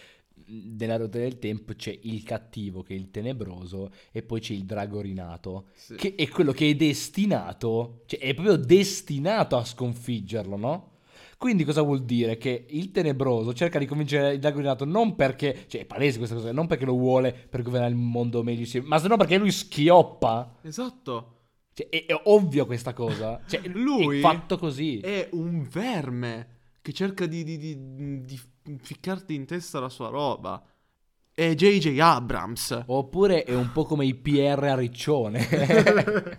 [0.48, 4.64] nella ruota del tempo c'è il cattivo che è il tenebroso e poi c'è il
[4.64, 5.94] drago rinato Sì.
[5.96, 10.90] che è quello che è destinato, cioè è proprio destinato a sconfiggerlo, no?
[11.38, 12.38] Quindi cosa vuol dire?
[12.38, 16.34] Che il tenebroso cerca di convincere il drago rinato non perché, cioè è palese questa
[16.36, 19.50] cosa, non perché lo vuole per governare il mondo meglio ma se no perché lui
[19.52, 20.56] schioppa.
[20.62, 21.32] Esatto.
[21.74, 23.42] Cioè è, è ovvio questa cosa.
[23.46, 24.98] Cioè Lui è fatto così.
[25.00, 26.48] È un verme
[26.80, 28.40] che cerca di, di- di- di
[28.80, 30.62] ficcarti in testa la sua roba.
[31.32, 31.98] è J.J.
[31.98, 32.84] Abrams.
[32.86, 35.46] Oppure è un po' come i PR a Riccione.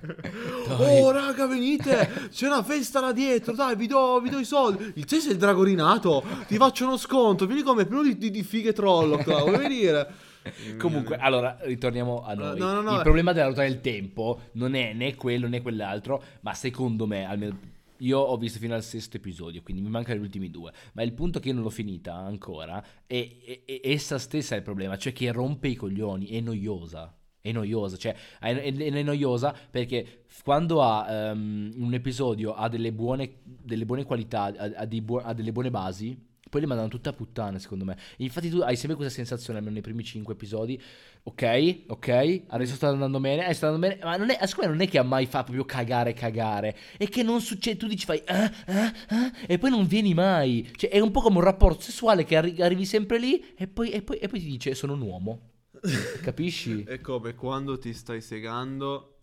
[0.80, 2.30] oh, raga, venite!
[2.32, 4.94] C'è una festa là dietro, dai, vi do, vi do i soldi.
[4.96, 7.46] Il te sei il drago rinato, ti faccio uno sconto.
[7.46, 10.26] Vieni come pieno di, di, di fighe trollo, qua, vuoi venire?
[10.78, 12.58] Comunque, allora, ritorniamo a noi.
[12.58, 16.24] No, no, no, il problema della ruota del tempo non è né quello né quell'altro,
[16.42, 20.24] ma secondo me, almeno io ho visto fino al sesto episodio, quindi mi mancano gli
[20.24, 20.72] ultimi due.
[20.94, 24.58] Ma il punto che io non l'ho finita ancora è, è- è- essa stessa è
[24.58, 27.12] il problema, cioè che rompe i coglioni, è noiosa.
[27.40, 32.92] È noiosa, cioè è, è- è noiosa perché quando ha ehm, un episodio ha delle
[32.92, 36.18] buone, delle buone qualità, ha, ha buo- ha delle buone basi,
[36.50, 37.98] poi le mandano tutte a puttane secondo me.
[38.18, 40.82] Infatti tu hai sempre questa sensazione, almeno nei primi cinque episodi,
[41.28, 44.78] ok, ok, adesso sta andando bene, eh, sta andando bene, ma non è, secondo me
[44.78, 48.06] non è che ha mai fa proprio cagare cagare, è che non succede, tu dici
[48.06, 51.44] fai ah, ah, ah, e poi non vieni mai, cioè è un po' come un
[51.44, 54.74] rapporto sessuale che arri- arrivi sempre lì e poi, e poi- e poi ti dice
[54.74, 55.50] sono un uomo,
[56.24, 56.84] capisci?
[56.84, 59.18] È come quando ti stai segando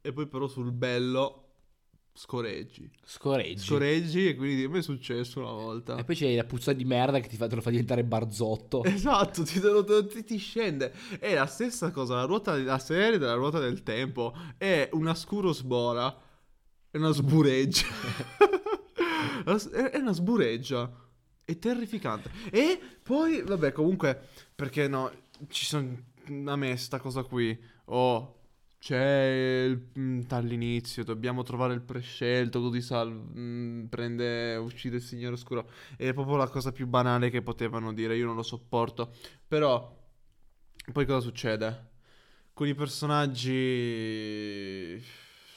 [0.00, 1.41] e poi però sul bello
[2.14, 2.90] scoreggi.
[3.04, 3.64] Scoreggi.
[3.64, 5.96] Scoreggi e quindi a me è successo una volta.
[5.96, 8.82] E poi c'è la puzza di merda che ti fa, te lo fa diventare barzotto.
[9.02, 10.92] Esatto, ti, ti- ti scende.
[11.18, 15.52] È la stessa cosa, la, ruota, la serie della ruota del tempo è una scuro
[15.52, 16.14] sbora,
[16.90, 17.86] è una sbureggia.
[19.44, 20.90] È una sbureggia.
[21.44, 22.30] È terrificante.
[22.50, 25.10] E poi, vabbè, comunque, perché no,
[25.48, 26.10] ci sono...
[26.46, 27.58] A me sta cosa qui.
[27.86, 28.41] Oh,
[28.82, 35.70] c'è il, mm, all'inizio, dobbiamo trovare il prescelto, sal, mm, prende, uccide il signore oscuro.
[35.96, 39.14] È proprio la cosa più banale che potevano dire, io non lo sopporto.
[39.46, 39.96] Però,
[40.92, 41.90] poi cosa succede?
[42.52, 43.40] Con i personaggi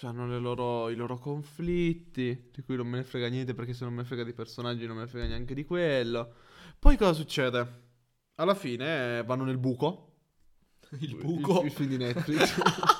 [0.01, 3.85] hanno le loro- i loro conflitti, di cui non me ne frega niente perché se
[3.85, 6.31] non me ne frega di personaggi non me ne frega neanche di quello.
[6.77, 7.83] Poi cosa succede?
[8.35, 10.11] Alla fine eh, vanno nel buco.
[10.99, 12.93] Il Il, il film di Netflix.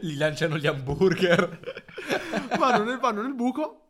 [0.00, 1.60] Gli lanciano gli hamburger.
[2.58, 3.80] vanno, nel, vanno nel buco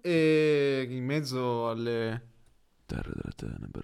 [0.00, 2.28] e in mezzo alle
[2.86, 3.82] terre delle tenebre.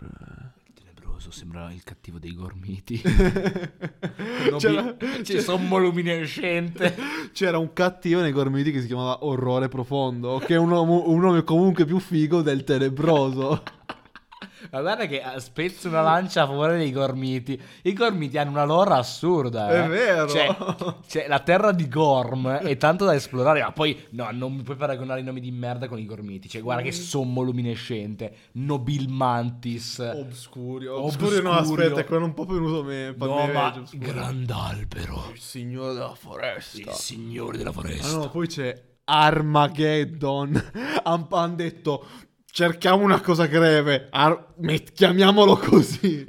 [0.74, 3.00] Tenebroso, sembra il cattivo dei gormiti.
[4.58, 6.96] C'era, C'è sommoluminescente.
[7.32, 11.44] c'era un cattivo nei Gormiti che si chiamava Orrore Profondo, che è un un nome
[11.44, 13.62] comunque più figo del tenebroso.
[14.70, 17.60] Ma guarda che eh, spezzo una lancia a favore dei gormiti.
[17.82, 19.70] I gormiti hanno una lore assurda.
[19.70, 19.84] eh.
[19.84, 20.28] È vero.
[20.28, 20.56] Cioè,
[21.08, 23.60] cioè, la terra di Gorm è tanto da esplorare.
[23.62, 26.48] Ma poi, no, non mi puoi paragonare i nomi di merda con i gormiti.
[26.48, 28.34] Cioè, guarda che sommoluminescente.
[28.52, 29.98] Nobil mantis.
[29.98, 31.02] Obscurio.
[31.02, 31.04] Obscurio.
[31.04, 33.14] Obscurio, no, aspetta, è quello un po' venuto me.
[33.16, 35.30] no, me- ma grand'albero.
[35.32, 36.78] Il signore della foresta.
[36.78, 38.16] Il signore della Ah foresta.
[38.16, 40.70] no, poi c'è Armageddon.
[41.04, 42.06] Hanno detto
[42.58, 44.08] cerchiamo una cosa greve.
[44.10, 46.26] Ar- met- chiamiamolo così.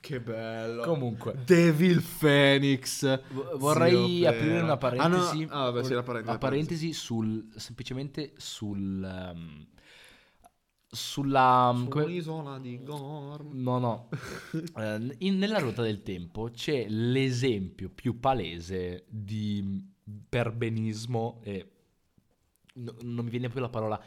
[0.00, 0.82] Che bello.
[0.84, 1.34] Comunque.
[1.44, 3.04] Devil Phoenix.
[3.30, 4.64] V- Vorrei Zio aprire Pera.
[4.64, 5.42] una parentesi.
[5.42, 5.60] Ah, no.
[5.66, 6.30] ah vabbè, sì, la parentesi.
[6.30, 7.48] Una parentesi sul.
[7.54, 9.04] semplicemente sul.
[9.04, 9.66] ehm,
[10.88, 11.74] sulla.
[11.76, 13.50] Su come- un'isola di Gorm.
[13.52, 14.08] No, no.
[14.76, 19.90] Eh, in- nella ruota del tempo c'è l'esempio più palese di
[20.28, 21.70] perbenismo e
[22.74, 24.02] no- non mi viene più la parola.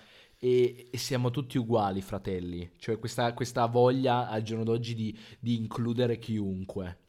[0.45, 2.69] E, e siamo tutti uguali, fratelli.
[2.77, 6.99] Cioè, questa, questa voglia al giorno d'oggi di, di includere chiunque.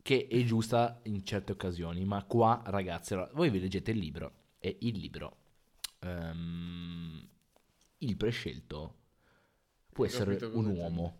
[0.00, 2.06] Che è giusta in certe occasioni.
[2.06, 4.32] Ma qua, ragazzi, allora, voi vi leggete il libro.
[4.58, 5.36] E il libro.
[6.00, 7.28] ehm,
[7.98, 8.94] il prescelto
[9.92, 11.18] può essere un uomo.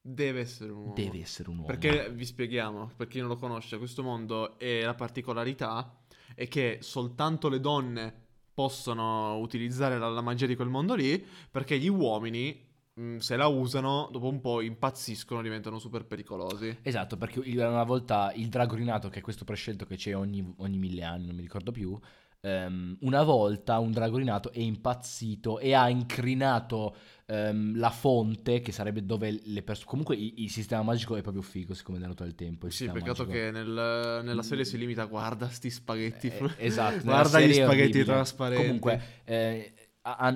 [0.00, 0.94] Deve essere un uomo.
[0.94, 1.68] Deve essere un uomo.
[1.68, 5.96] Perché vi spieghiamo, per chi non lo conosce, questo mondo è la particolarità
[6.34, 8.26] è che soltanto le donne
[8.58, 12.60] possono utilizzare la, la magia di quel mondo lì, perché gli uomini,
[12.92, 16.78] mh, se la usano, dopo un po' impazziscono, diventano super pericolosi.
[16.82, 20.76] Esatto, perché una volta il drago rinato, che è questo prescelto che c'è ogni, ogni
[20.76, 21.96] mille anni, non mi ricordo più,
[22.40, 26.96] ehm, una volta un drago rinato è impazzito e ha incrinato
[27.26, 29.88] ehm, la fonte, che sarebbe dove le persone...
[29.88, 32.68] Comunque il, sistema magico è proprio figo, siccome è nato al tempo.
[32.70, 33.30] Sì, peccato magico.
[33.30, 36.28] che nel- nella serie si limita, guarda sti spaghetti.
[36.28, 38.62] Eh, esatto, nella guarda gli spaghetti trasparenti.
[38.62, 39.72] Comunque, eh,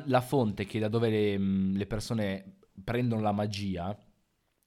[0.04, 3.96] la fonte che da dove le, mh, le persone prendono la magia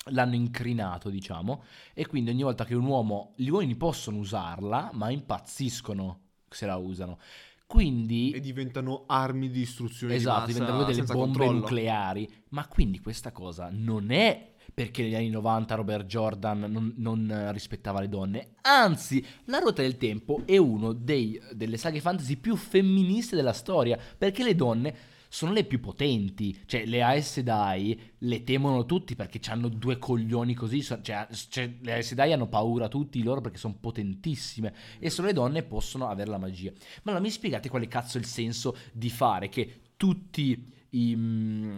[0.10, 5.10] l'hanno incrinato, diciamo, e quindi ogni volta che un uomo, gli uomini possono usarla, ma
[5.10, 7.20] impazziscono se la usano.
[7.68, 11.60] Quindi E diventano armi di distruzione di Esatto, massa diventano delle bombe controllo.
[11.60, 12.30] nucleari.
[12.50, 17.52] Ma quindi questa cosa non è perché negli anni 90 Robert Jordan non, non, eh,
[17.52, 18.50] rispettava le donne.
[18.62, 23.98] Anzi, La Ruota del Tempo è uno dei- delle saghe fantasy più femministe della storia.
[24.18, 24.96] Perché le donne
[25.36, 26.58] sono le più potenti.
[26.66, 30.82] Cioè, le Aes Sedai le temono tutti perché hanno due coglioni così.
[30.82, 34.74] Cioè, cioè, le Aes Sedai hanno paura tutti loro perché sono potentissime.
[34.98, 36.72] E solo le donne possono avere la magia.
[36.72, 41.78] Ma allora mi spiegate quale cazzo è il senso di fare che tutti i, mm,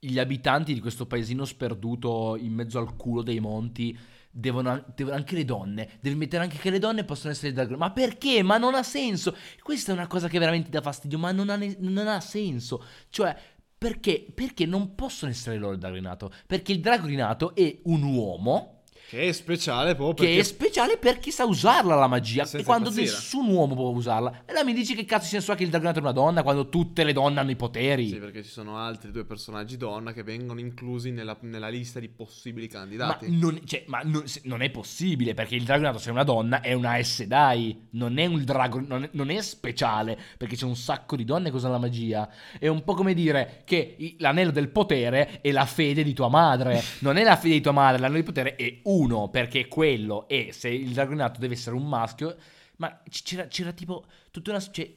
[0.00, 3.96] gli abitanti di questo paesino sperduto in mezzo al culo dei monti
[4.32, 7.92] devono, devono- anche le donne, devi mettere anche che le donne possono essere drag Ma
[7.92, 8.42] perché?
[8.42, 9.36] Ma non ha senso.
[9.62, 12.84] Questa è una cosa che veramente dà fastidio, ma non ha, ne- non ha senso.
[13.10, 13.36] Cioè,
[13.76, 14.26] perché?
[14.34, 16.32] Perché non possono essere loro il dragrinato?
[16.46, 18.81] Perché il dragrinato è un uomo
[19.12, 20.40] Che è speciale proprio che perché...
[20.40, 22.48] è speciale per chi sa usarla la magia.
[22.50, 23.14] E quando impazzire.
[23.14, 24.44] nessun uomo può usarla.
[24.46, 26.70] E là mi dici che cazzo senso ha che il dragonato è una donna quando
[26.70, 28.08] tutte le donne hanno i poteri?
[28.08, 32.08] Sì, perché ci sono altri due personaggi donna che vengono inclusi nella, nella lista di
[32.08, 33.38] possibili Ma, candidati.
[33.38, 36.72] non, cioè, ma non, non è possibile perché il dragonato se è una donna è
[36.72, 40.74] una S dai, non è un drago, non è, non è speciale perché c'è un
[40.76, 42.30] sacco di donne che usano la magia.
[42.58, 46.82] È un po' come dire che l'anello del potere è la fede di tua madre,
[47.00, 50.48] non è la fede di tua madre, l'anello di potere è uno perché quello è
[50.50, 52.36] se il dragonato deve essere un maschio,
[52.76, 54.60] ma c'era, c'era tipo tutta una...
[54.60, 54.96] Cioè,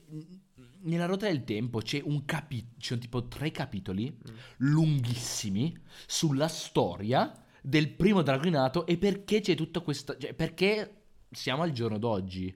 [0.82, 4.15] nella ruota del tempo c'è un capitolo, ci sono tipo tre capitoli
[4.58, 10.18] lunghissimi sulla storia del primo dragonato e perché c'è tutta questa...
[10.18, 12.56] Cioè, perché siamo al giorno d'oggi.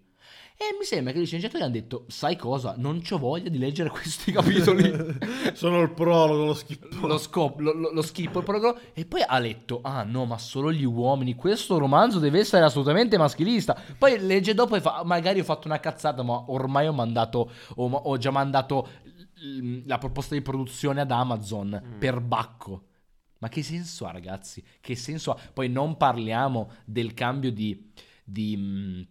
[0.62, 3.88] E mi sembra che gli scienziatori hanno detto, sai cosa, non c'ho voglia di leggere
[3.96, 4.92] questi capitoli.
[5.56, 7.08] Sono il prologo, lo schifo.
[7.08, 8.78] lo, scop- lo, lo, lo schippo il prologo.
[8.94, 11.34] E poi ha letto ah no ma solo gli uomini.
[11.36, 13.74] Questo romanzo deve essere assolutamente maschilista.
[13.98, 17.90] Poi legge dopo e fa magari ho fatto una cazzata ma ormai ho mandato ho,
[17.90, 18.86] ho già mandato
[19.42, 22.00] mm, la proposta di produzione ad Amazon Mm.
[22.00, 22.84] per bacco.
[23.38, 24.62] Ma che senso ha ragazzi?
[24.82, 25.40] Che senso ha?
[25.54, 27.92] Poi non parliamo del cambio di
[28.26, 29.02] di, mm,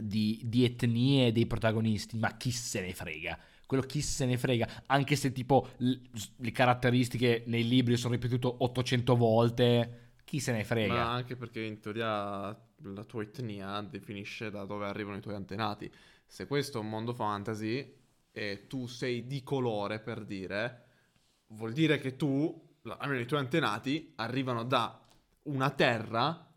[0.00, 4.84] di, di etnie dei protagonisti ma chi se ne frega quello chi se ne frega,
[4.86, 10.94] anche se tipo le caratteristiche nei libri sono ripetute 800 volte, chi se ne frega.
[10.94, 15.92] Ma anche perché in teoria la tua etnia definisce da dove arrivano i tuoi antenati.
[16.24, 17.94] Se questo è un mondo fantasy
[18.32, 20.84] e tu sei di colore, per dire,
[21.48, 24.98] vuol dire che tu, almeno i tuoi antenati, arrivano da
[25.42, 26.47] una terra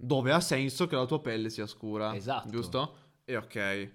[0.00, 2.14] dove ha senso che la tua pelle sia scura.
[2.14, 2.48] Esatto.
[2.48, 2.96] Giusto?
[3.24, 3.90] E ok.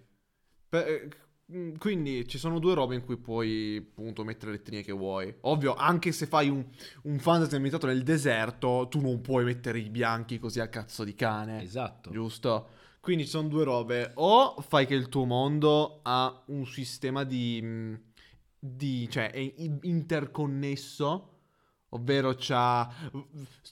[0.67, 1.09] Per- eh,
[1.55, 5.33] mm, quindi ci sono due robe in cui puoi appunto mettere le etnie che vuoi.
[5.41, 6.63] Ovvio, anche se fai un,
[7.03, 11.15] un fantasy ambientato nel deserto, tu non puoi mettere i bianchi così a cazzo di
[11.15, 11.61] cane.
[11.63, 12.11] Esatto.
[12.11, 12.69] Giusto?
[12.99, 14.11] Quindi ci sono due robe.
[14.15, 17.61] O fai che il tuo mondo ha un sistema di.
[17.61, 18.01] mh,
[18.59, 21.32] di cioè, è in- interconnesso.
[21.93, 22.91] Ovvero c'ha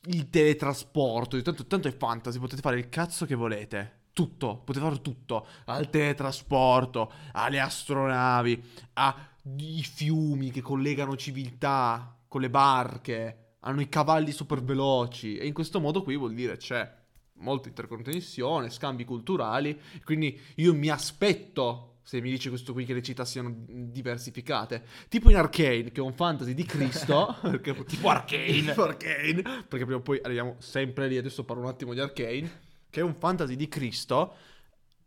[0.06, 1.42] il teletrasporto.
[1.42, 4.00] Tanto, tanto è fantasy, potete fare il cazzo che volete.
[4.14, 5.48] Tutto, potete fare tutto.
[5.66, 13.56] Al teletrasporto, alle astronavi, ai fiumi che collegano civiltà con le barche.
[13.62, 15.38] Hanno i cavalli super veloci.
[15.38, 17.00] E in questo modo qui vuol dire c'è
[17.36, 19.80] molta interconnessione, scambi culturali.
[20.04, 24.84] Quindi io mi aspetto, se mi dice questo qui, che le città siano diversificate.
[25.08, 27.36] Tipo in Arcane, che è un fantasy di Cristo.
[27.42, 28.52] perché- Tipo Arcane.
[28.52, 29.42] Tipo Arcane.
[29.42, 31.18] Perché prima o poi arriviamo sempre lì.
[31.18, 32.70] Adesso parlo un attimo di Arcane.
[32.90, 34.34] Che è un fantasy di Cristo.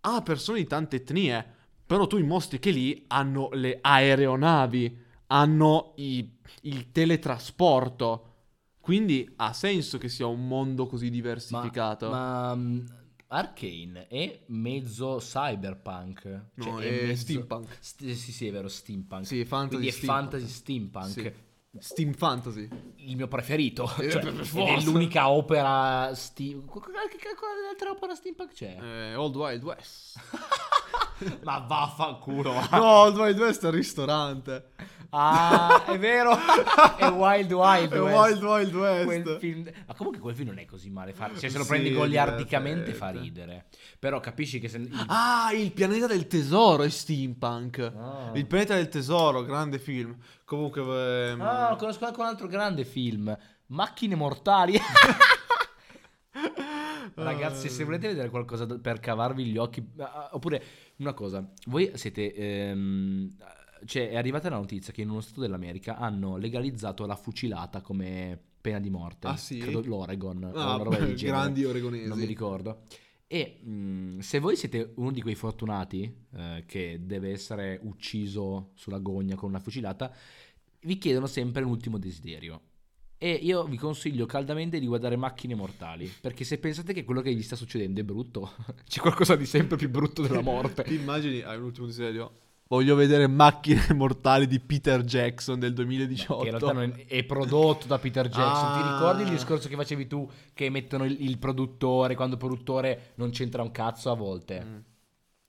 [0.01, 1.45] Ha persone di tante etnie.
[1.87, 5.03] Però tu mostri che lì hanno le aeronavi.
[5.27, 8.31] Hanno i- il teletrasporto.
[8.81, 12.11] Quindi ha senso che sia un mondo così diversificato.
[12.11, 12.85] Ma, ma
[13.35, 16.25] Arcane è mezzo cyberpunk.
[16.55, 17.77] No, Cioè, è mezzo- steampunk.
[17.81, 19.27] St- sì, sì, è vero, steampunk.
[19.27, 20.31] Sì, fantasy Quindi è steampunk.
[20.31, 21.09] fantasy steampunk.
[21.09, 21.33] Sì.
[21.77, 22.69] Steam Fantasy.
[22.99, 23.91] Il mio preferito.
[23.99, 26.65] Eh, Cioè, è l'unica opera steam...
[26.67, 26.99] Quale
[27.69, 28.79] altra opera steampunk c'è?
[28.81, 30.21] Eh, Old Wild West.
[31.43, 32.53] Ma vaffanculo.
[32.71, 34.71] no, Old Wild West è il ristorante.
[35.17, 36.33] Ah, è vero.
[36.99, 38.43] è Wild Wild È West.
[38.43, 39.05] Wild Wild West.
[39.05, 39.71] Quel film...
[39.87, 41.13] Ma comunque quel film non è così male.
[41.13, 41.31] Fa...
[41.39, 43.67] Cioè, se lo Sì, prendi goliardicamente fa ridere.
[43.99, 44.89] Però capisci che se...
[45.07, 47.79] Ah, il pianeta del tesoro è steampunk.
[47.97, 48.33] Ah.
[48.35, 50.17] Il pianeta del tesoro, grande film.
[50.45, 53.37] Comunque, ehm, Ah, conosco anche un altro grande film.
[53.67, 54.77] Macchine mortali.
[57.15, 60.63] Ragazzi, se volete vedere qualcosa per cavarvi gli occhi, ah, oppure
[60.97, 62.35] una cosa, voi siete.
[62.35, 63.31] ehm,
[63.87, 68.41] cioè, è arrivata la notizia che in uno stato dell'America hanno legalizzato la fucilata come
[68.61, 69.27] pena di morte.
[69.27, 69.59] Ah, sì?
[69.59, 70.51] Credo l'Oregon.
[70.55, 71.15] ah, genere.
[71.17, 72.09] grandi oregonesi.
[72.09, 72.83] Non mi ricordo.
[73.27, 78.99] E mh, se voi siete uno di quei fortunati eh, che deve essere ucciso sulla
[78.99, 80.13] gogna con una fucilata,
[80.81, 82.61] vi chiedono sempre un ultimo desiderio.
[83.17, 87.35] E io vi consiglio caldamente di guardare Macchine Mortali, perché se pensate che quello che
[87.35, 88.53] vi sta succedendo è brutto,
[88.87, 90.83] c'è qualcosa di sempre più brutto della morte.
[90.83, 92.33] Ti immagini, hai un ultimo desiderio?
[92.75, 96.41] Voglio vedere Macchine Mortali di Peter Jackson del 2018.
[96.41, 98.73] Che in realtà non è, è prodotto da Peter Jackson.
[98.73, 98.83] Ah.
[98.83, 100.29] Ti ricordi il discorso che facevi tu?
[100.53, 104.65] Che mettono il, il produttore quando il produttore non c'entra un cazzo a volte.
[104.65, 104.79] Mm,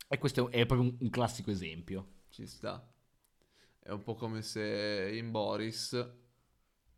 [0.08, 2.08] E questo è, proprio un, un classico esempio.
[2.30, 2.88] ci sta.
[3.80, 6.00] È un po' come se in Boris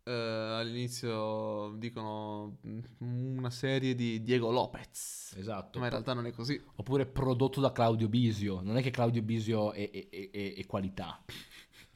[0.08, 5.34] eh, all'inizio dicono mm, una serie di Diego Lopez.
[5.36, 5.78] Esatto.
[5.78, 6.60] Ma in realtà non è così.
[6.76, 8.60] Oppure prodotto da Claudio Bisio.
[8.62, 11.22] Non è che Claudio Bisio è, è- è- è- qualità.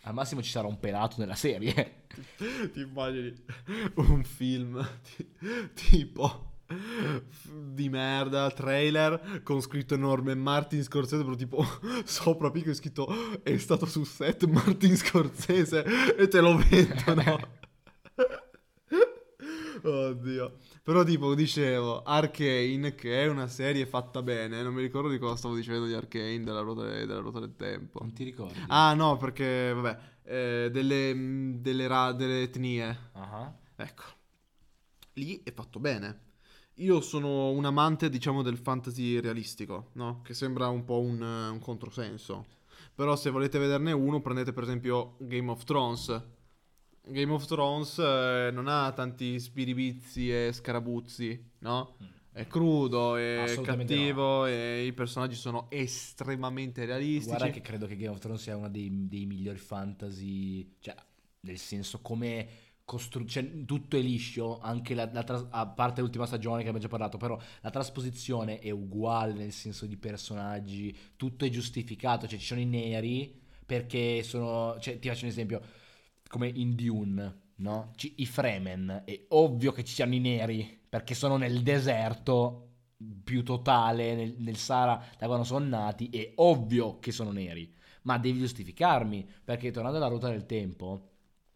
[0.02, 2.04] Al massimo ci sarà un pelato nella serie.
[2.72, 3.32] Ti immagini
[3.96, 4.86] un film
[5.16, 5.28] ti-
[5.74, 6.50] tipo
[7.54, 11.64] di merda, trailer con scritto enorme Martin Scorsese, però tipo
[12.04, 15.84] sopra piccolo è scritto è stato su set Martin Scorsese
[16.16, 17.60] e te lo vendono.
[19.83, 20.59] Oddio.
[20.83, 25.37] Però tipo dicevo Arcane che è una serie fatta bene, non mi ricordo di cosa
[25.37, 28.01] stavo dicendo di Arcane della ruota, della ruota del tempo.
[28.01, 28.59] Non ti ricordi?
[28.68, 33.11] Ah no, perché vabbè, eh, delle, delle, ra- delle etnie.
[33.12, 33.53] Ah.
[33.76, 34.03] Ecco,
[35.14, 36.30] lì è fatto bene.
[36.76, 40.22] Io sono un amante, diciamo, del fantasy realistico, no?
[40.22, 42.47] Che sembra un po' un, un controsenso.
[42.95, 46.22] Però se volete vederne uno, prendete per esempio Game of Thrones.
[47.05, 51.96] Game of Thrones eh, non ha tanti spiribizzi e scarabuzzi, no?
[52.30, 57.26] È crudo, è cattivo e i personaggi sono estremamente realistici.
[57.26, 60.94] Guarda che credo che Game of Thrones sia uno dei, dei migliori fantasy, cioè
[61.40, 62.48] nel senso come
[62.84, 66.78] costru- cioè, tutto è liscio, anche la, la tras- a parte l'ultima stagione che abbiamo
[66.78, 72.38] già parlato, però la trasposizione è uguale nel senso di personaggi, tutto è giustificato, cioè
[72.38, 75.62] ci sono i neri perché sono, cioè ti faccio un esempio,
[76.33, 77.93] come in Dune, no?
[77.95, 82.68] Ci- I Fremen, è ovvio che ci siano i neri perché sono nel deserto
[83.22, 87.70] più totale, nel, nel Sahara, da quando sono nati, è ovvio che sono neri.
[88.05, 91.11] Ma devi giustificarmi, perché tornando alla ruota del tempo,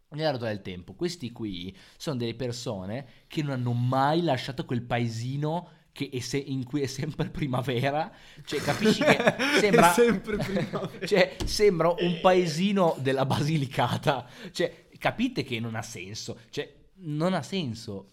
[0.09, 4.83] nella ruota del tempo, questi qui sono delle persone che non hanno mai lasciato quel
[4.83, 8.11] paesino che è se- in cui è sempre primavera.
[8.45, 9.17] Cioè, capisci che
[9.59, 9.89] sembra...
[9.89, 11.07] È sempre primavera.
[11.07, 14.27] cioè, sembra un paesino della Basilicata.
[14.51, 16.37] Cioè, capite che non ha senso.
[16.51, 18.09] Cioè, non ha senso.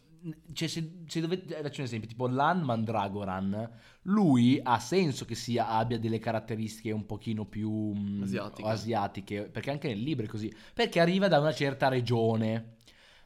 [0.54, 1.60] Cioè, se, se dovete...
[1.60, 3.70] Faccio un esempio, tipo Lan Mandragoran,
[4.04, 7.70] lui ha senso che sia, abbia delle caratteristiche un pochino più...
[7.94, 8.68] mm, Asiatiche.
[8.68, 10.50] asiatiche, perché anche nel libro è così.
[10.72, 12.76] Perché arriva da una certa regione.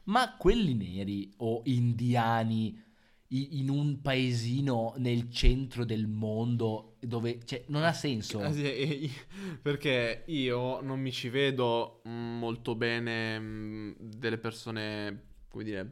[0.05, 2.87] Ma quelli neri o indiani
[3.31, 8.39] in un paesino nel centro del mondo dove cioè, non ha senso.
[9.61, 15.91] Perché io non mi ci vedo mm, molto bene mm, delle persone, come dire,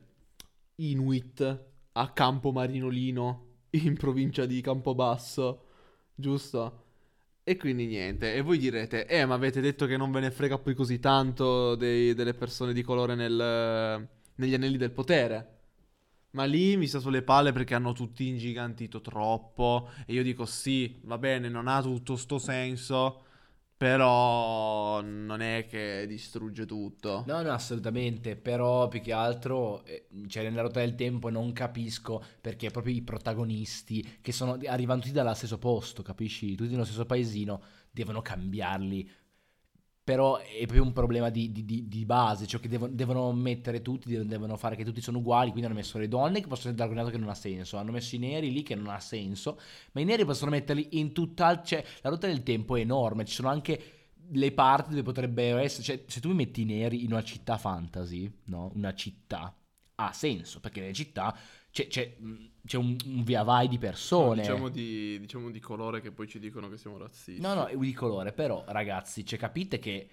[0.75, 5.63] Inuit a Campo Marinolino in provincia di Campobasso,
[6.15, 6.83] giusto?
[7.43, 10.57] E quindi niente, e voi direte, eh ma avete detto che non ve ne frega
[10.57, 15.57] poi così tanto dei- delle persone di colore nel- negli anelli del potere.
[16.38, 19.89] Ma lì mi sta sulle palle perché hanno tutti ingigantito troppo.
[20.05, 23.23] E io dico sì, va bene, non ha tutto sto senso.
[23.75, 27.23] Però non è che distrugge tutto.
[27.25, 32.23] No, no, assolutamente, però più che altro, eh, cioè nella rotta del tempo non capisco
[32.39, 36.55] perché proprio i protagonisti che sono, arrivano tutti dallo stesso posto, capisci?
[36.55, 39.09] Tutti nello stesso paesino, devono cambiarli.
[40.08, 44.26] Però è proprio un problema di, di- di- base, cioè che devono, devono mettere tutti,
[44.26, 47.14] devono- fare che tutti sono uguali, quindi hanno messo le donne che possono essere argomentato
[47.14, 49.60] che non ha senso, hanno messo i neri lì che non ha senso,
[49.91, 53.34] ma i neri possono metterli in tutt'altro, cioè la rotta del tempo è enorme, ci
[53.34, 53.82] sono anche
[54.32, 57.58] le parti dove potrebbero essere, cioè se tu mi metti i neri in una città
[57.58, 58.72] fantasy, no?
[58.76, 59.53] Una città,
[59.95, 61.36] ha senso, perché nelle città
[61.70, 62.16] c'è, c'è-
[62.68, 64.41] c'è un, un via vai di persone.
[64.41, 67.41] Diciamo di, diciamo di colore che poi ci dicono che siamo razzisti.
[67.41, 70.07] No, no, è di colore, però ragazzi, cioè capite che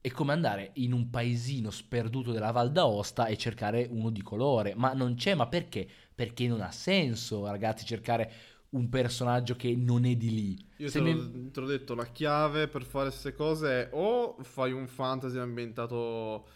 [0.00, 4.74] è come andare in un paesino sperduto della Val d'Aosta e cercare uno di colore,
[4.74, 5.86] ma non c'è, ma perché?
[6.14, 8.32] Perché non ha senso, ragazzi, cercare
[8.70, 10.66] un personaggio che non è di lì.
[10.76, 13.88] Io Se te, mi- l'ho, te l'ho detto, la chiave per fare queste cose è
[13.92, 16.46] o fai un fantasy ambientato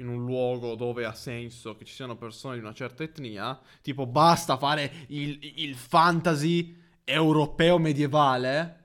[0.00, 4.06] in un luogo dove ha senso che ci siano persone di una certa etnia, tipo
[4.06, 8.76] basta fare il, il fantasy europeo medievale,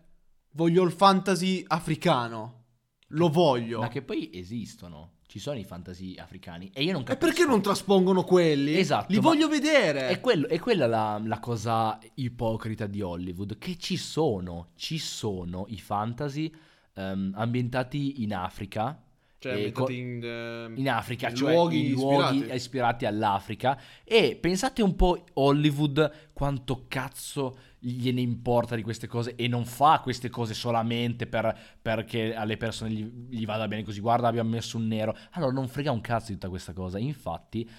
[0.52, 2.64] voglio il fantasy africano,
[3.10, 3.80] lo voglio.
[3.82, 7.26] Ma che poi esistono, ci sono i fantasy africani e io non E capisco.
[7.28, 8.78] perché non traspongono quelli?
[8.78, 10.08] Esatto, Li voglio vedere.
[10.10, 15.66] È, quello- è quella la, la cosa ipocrita di Hollywood, che ci sono, ci sono
[15.70, 16.54] i fantasy
[16.96, 19.00] ehm, ambientati in Africa
[19.38, 22.56] Cioè, co- in, eh, in Africa, in cioè luoghi in luoghi ispirati.
[22.56, 23.80] ispirati all'Africa.
[24.04, 30.00] E pensate un po' Hollywood quanto cazzo gliene importa di queste cose e non fa
[30.02, 34.00] queste cose solamente per- perché alle persone gli, gli vada bene così.
[34.00, 35.16] Guarda, abbiamo messo un nero.
[35.32, 36.98] Allora non frega un cazzo di tutta questa cosa.
[36.98, 37.70] Infatti,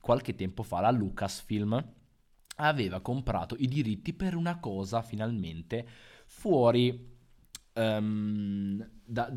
[0.00, 1.92] qualche tempo fa la Lucasfilm
[2.56, 5.86] aveva comprato i diritti per una cosa finalmente
[6.26, 7.08] fuori
[7.72, 9.32] ehm, da-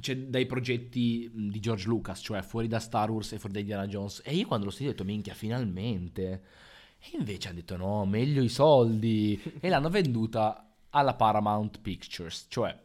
[0.00, 3.86] cioè, dai progetti di George Lucas, cioè fuori da Star Wars e fuori da Indiana
[3.86, 4.22] Jones.
[4.24, 6.42] E io quando l'ho sentito ho detto, minchia, finalmente.
[6.98, 9.40] E invece hanno detto, no, meglio i soldi.
[9.60, 12.78] e l'hanno venduta alla Paramount Pictures, cioè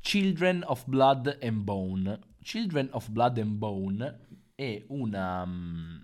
[0.00, 2.18] Children of Blood and Bone.
[2.42, 4.18] Children of Blood and Bone
[4.54, 6.00] è una, mm,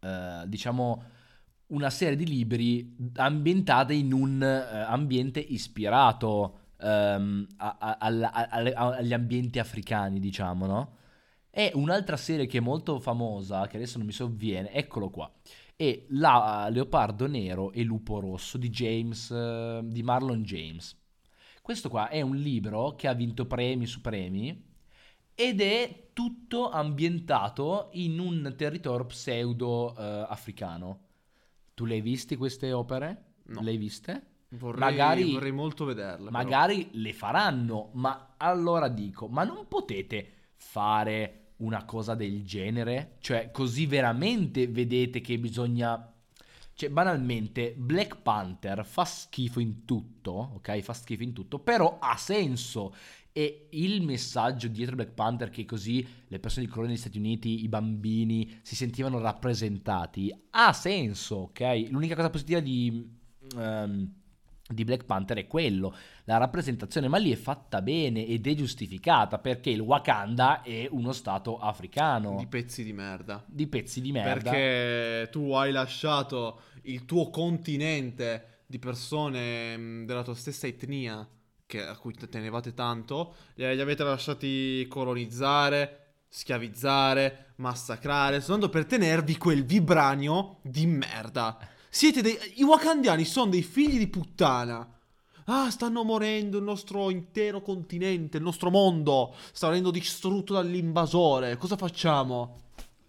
[0.00, 1.04] eh, diciamo,
[1.66, 9.12] una serie di libri ambientata in un eh, ambiente ispirato ehm, a- a- a- agli
[9.12, 10.96] ambienti africani, diciamo, no?
[11.50, 15.32] E un'altra serie che è molto famosa, che adesso non mi sovviene, eccolo qua,
[15.76, 20.96] è La Leopardo Nero e Lupo Rosso di James, eh, di Marlon James.
[21.62, 24.72] Questo qua è un libro che ha vinto premi su premi
[25.34, 31.00] ed è tutto ambientato in un territorio pseudo eh, africano.
[31.74, 33.34] Tu le hai viste queste opere?
[33.46, 33.62] No.
[33.62, 34.26] Le hai viste?
[34.50, 36.30] Vorrei, magari- vorrei molto vederle.
[36.30, 36.30] però.
[36.30, 43.16] Magari le faranno, ma allora dico, ma non potete fare una cosa del genere?
[43.20, 46.10] Cioè, così veramente vedete che bisogna...
[46.76, 50.80] Cioè, banalmente, Black Panther fa schifo in tutto, ok?
[50.80, 52.94] Fa schifo in tutto, però ha senso.
[53.30, 57.62] E il messaggio dietro Black Panther, che così le persone di colore negli Stati Uniti,
[57.62, 61.86] i bambini, si sentivano rappresentati, ha senso, ok?
[61.90, 63.08] L'unica cosa positiva di,
[63.56, 64.12] ehm,
[64.74, 65.94] di Black Panther è quello,
[66.24, 71.12] la rappresentazione, ma lì è fatta bene ed è giustificata, perché il Wakanda è uno
[71.12, 73.44] stato africano, Di di, pezzi di merda.
[73.68, 74.50] pezzi di merda.
[74.50, 81.26] Perché tu hai lasciato il tuo continente di persone mh, della tua stessa etnia,
[81.66, 88.86] che- a cui te- tenevate tanto, li, li avete lasciati colonizzare, schiavizzare, massacrare, soltanto per
[88.86, 91.56] tenervi quel vibranio di merda.
[91.94, 92.36] Siete dei...
[92.56, 94.98] I wakandiani sono dei figli di puttana.
[95.44, 99.32] Ah, stanno morendo il nostro intero continente, il nostro mondo.
[99.52, 101.56] Sta venendo distrutto dall'invasore.
[101.56, 102.62] Cosa facciamo?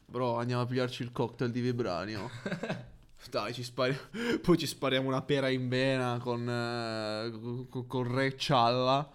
[0.06, 2.30] Bro, andiamo a pigliarci il cocktail di vibranio.
[3.28, 3.98] Dai, ci spari...
[4.40, 9.12] poi ci spariamo una pera in vena con, eh, con, con Re Cialla.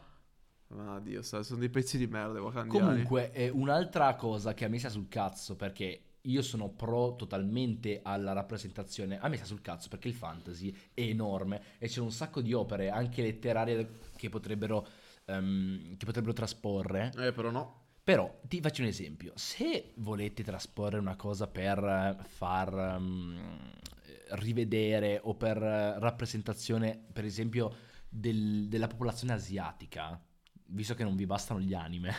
[0.75, 2.87] Ma Dio, sa- sono dei pezzi di merda i wakandiani.
[2.87, 8.01] Comunque, è un'altra cosa che a me sta sul cazzo, perché io sono pro totalmente
[8.03, 9.19] alla rappresentazione.
[9.19, 12.53] A me sta sul cazzo perché il fantasy è enorme e c'è un sacco di
[12.53, 14.87] opere, anche letterarie, che potrebbero,
[15.27, 17.13] ehm, che potrebbero trasporre.
[17.17, 17.79] Eh, però no.
[18.03, 23.71] Però ti faccio un esempio: se volete trasporre una cosa per eh, far ehm,
[24.31, 27.75] rivedere o per eh, rappresentazione, per esempio,
[28.09, 30.21] del- della popolazione asiatica,
[30.71, 32.13] visto che non vi bastano gli anime,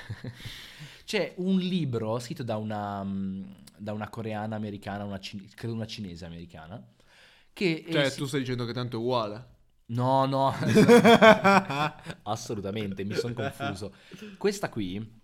[1.06, 3.44] c'è un libro scritto da una, mm,
[3.78, 6.84] da una coreana americana, una cin- credo una cinese americana,
[7.54, 9.60] che Cioè, si- tu stai dicendo che tanto è uguale.
[9.88, 10.54] No, no,
[12.24, 13.94] assolutamente, mi sono confuso.
[14.38, 15.20] Questa qui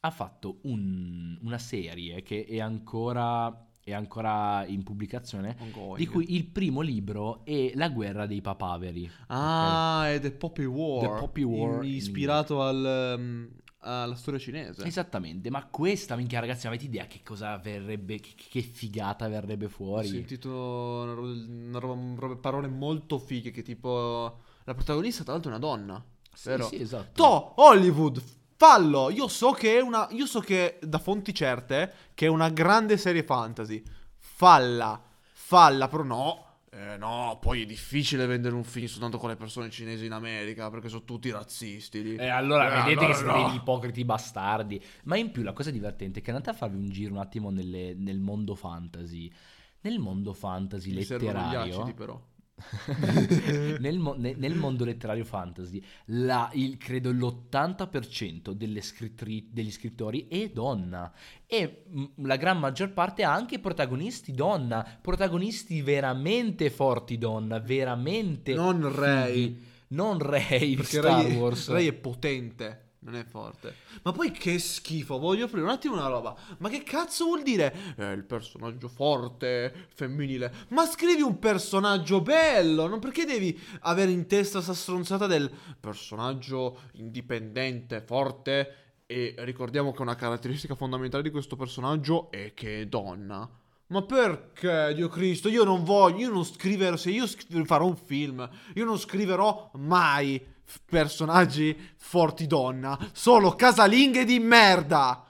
[0.00, 5.96] ha fatto un- una serie che è ancora, è ancora in pubblicazione, Ongoing.
[5.96, 9.10] di cui il primo libro è La guerra dei papaveri.
[9.28, 11.00] Ah, è The Poppy War.
[11.00, 13.48] The Poppy War in- ispirato al, um,
[13.80, 14.84] alla storia cinese.
[14.84, 19.70] Esattamente, ma questa, minchia ragazzi, avete idea che cosa verrebbe, che, che figata verrebbe Ho
[19.70, 20.08] fuori?
[20.08, 24.40] sentito una roba, una roba- parole molto fighe che tipo...
[24.64, 26.04] La protagonista tra l'altro è una donna.
[26.34, 26.64] Sì, vero?
[26.66, 27.10] sì, esatto.
[27.22, 28.22] To, Hollywood,
[28.58, 29.08] fallo!
[29.10, 30.06] Io so che è una...
[30.10, 33.82] Io so che da fonti certe che è una grande serie fantasy.
[34.18, 35.00] Falla.
[35.32, 36.42] Falla, però no.
[36.70, 40.68] Eh, no, poi è difficile vendere un film soltanto con le persone cinesi in America
[40.70, 42.16] perché sono tutti razzisti lì.
[42.16, 43.46] E allora Eh, vedete allora che siete no.
[43.46, 44.84] degli ipocriti bastardi.
[45.04, 47.50] Ma in più la cosa divertente è che andate a farvi un giro un attimo
[47.50, 49.32] nelle- nel mondo fantasy.
[49.80, 52.20] Nel mondo fantasy Mi servono gli letterario, acidi però.
[53.78, 60.26] nel, mo- ne- nel mondo letterario fantasy, la- il- credo l'80% delle scrittri- degli scrittori
[60.28, 61.12] è donna.
[61.46, 64.86] E mm, la gran maggior parte ha anche protagonisti donna.
[65.00, 67.58] Protagonisti veramente forti donna.
[67.58, 68.54] Veramente.
[68.54, 68.80] Non
[69.26, 69.66] fighi.
[69.90, 71.68] Non di Perché Star Ray, Wars.
[71.70, 73.74] Ray è potente, non è forte.
[74.02, 76.36] Ma poi che schifo, voglio aprire un attimo una roba.
[76.58, 77.74] Ma che cazzo vuol dire?
[77.96, 80.52] Eh, il personaggio forte, femminile.
[80.68, 85.50] Ma scrivi un personaggio bello, non perché devi avere in testa sta stronzata del
[85.80, 88.74] personaggio indipendente, forte
[89.06, 93.48] E ricordiamo che una caratteristica fondamentale di questo personaggio è che è donna.
[93.86, 95.48] Ma perché, Dio Cristo?
[95.48, 99.70] Io non voglio, io non scriverò, se io sc- farò un film, io non scriverò
[99.76, 105.22] mai personaggi forti donna, solo casalinghe di merda.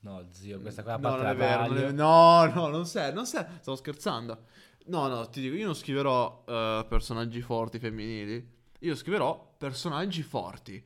[0.00, 3.24] No, zio, questa qua No, non è vero, non è- no, no, non sei, non
[3.24, 4.46] sei, stavo scherzando.
[4.86, 8.44] No, no, ti dico, io non scriverò eh, personaggi forti femminili,
[8.80, 10.84] io scriverò personaggi forti.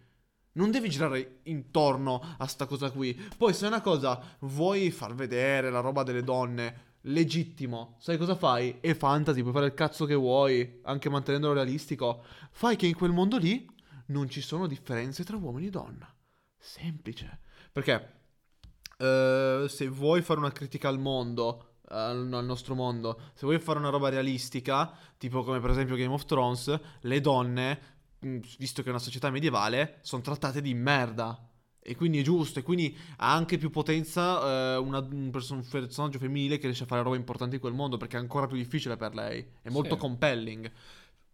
[0.53, 3.15] Non devi girare intorno a sta cosa qui.
[3.37, 7.97] Poi se una cosa vuoi far vedere la roba delle donne, legittimo.
[7.99, 8.79] Sai cosa fai?
[8.81, 12.25] È fantasy, puoi fare il cazzo che vuoi, anche mantenendolo realistico.
[12.51, 13.69] Fai che in quel mondo lì
[14.07, 16.13] non ci sono differenze tra uomini e donna.
[16.59, 17.41] Semplice.
[17.73, 18.15] Perché
[18.99, 23.91] eh, se vuoi fare una critica al mondo, al, nostro mondo, se vuoi fare una
[23.91, 27.81] roba realistica, tipo come per esempio Game of Thrones, le donne,
[28.19, 31.46] mh, visto che è una società medievale, sono trattate di merda.
[31.89, 35.65] E quindi è giusto, e quindi ha anche più potenza eh, una- un, perso- un
[35.69, 38.57] personaggio femminile che riesce a fare roba importante in quel mondo, perché è ancora più
[38.57, 39.47] difficile per lei.
[39.63, 40.01] È molto Sì.
[40.01, 40.71] compelling.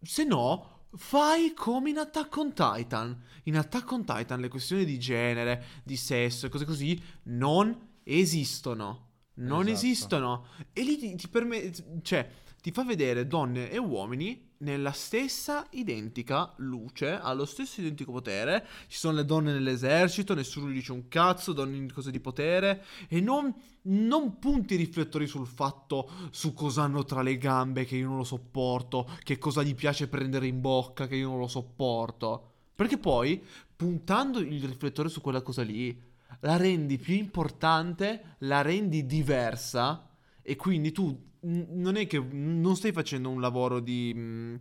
[0.01, 3.19] Se no, fai come in Attack on Titan.
[3.45, 9.07] In Attack on Titan le questioni di genere, di sesso e cose così non esistono.
[9.35, 9.71] Non Esatto.
[9.71, 10.45] esistono.
[10.73, 12.29] E lì ti, ti permette, cioè,
[12.61, 18.65] ti fa vedere donne e uomini nella stessa identica luce, allo stesso identico potere.
[18.87, 22.83] Ci sono le donne nell'esercito, nessuno gli dice un cazzo, donne in cose di potere.
[23.09, 23.53] E non,
[23.83, 28.17] non punti i riflettori sul fatto su cosa hanno tra le gambe che io non
[28.17, 32.51] lo sopporto, che cosa gli piace prendere in bocca che io non lo sopporto.
[32.73, 33.43] Perché poi,
[33.75, 40.07] puntando il riflettore su quella cosa lì, la rendi più importante, la rendi diversa
[40.43, 41.07] e quindi tu
[41.41, 44.13] n- non è che non stai facendo un lavoro di...
[44.15, 44.55] mm,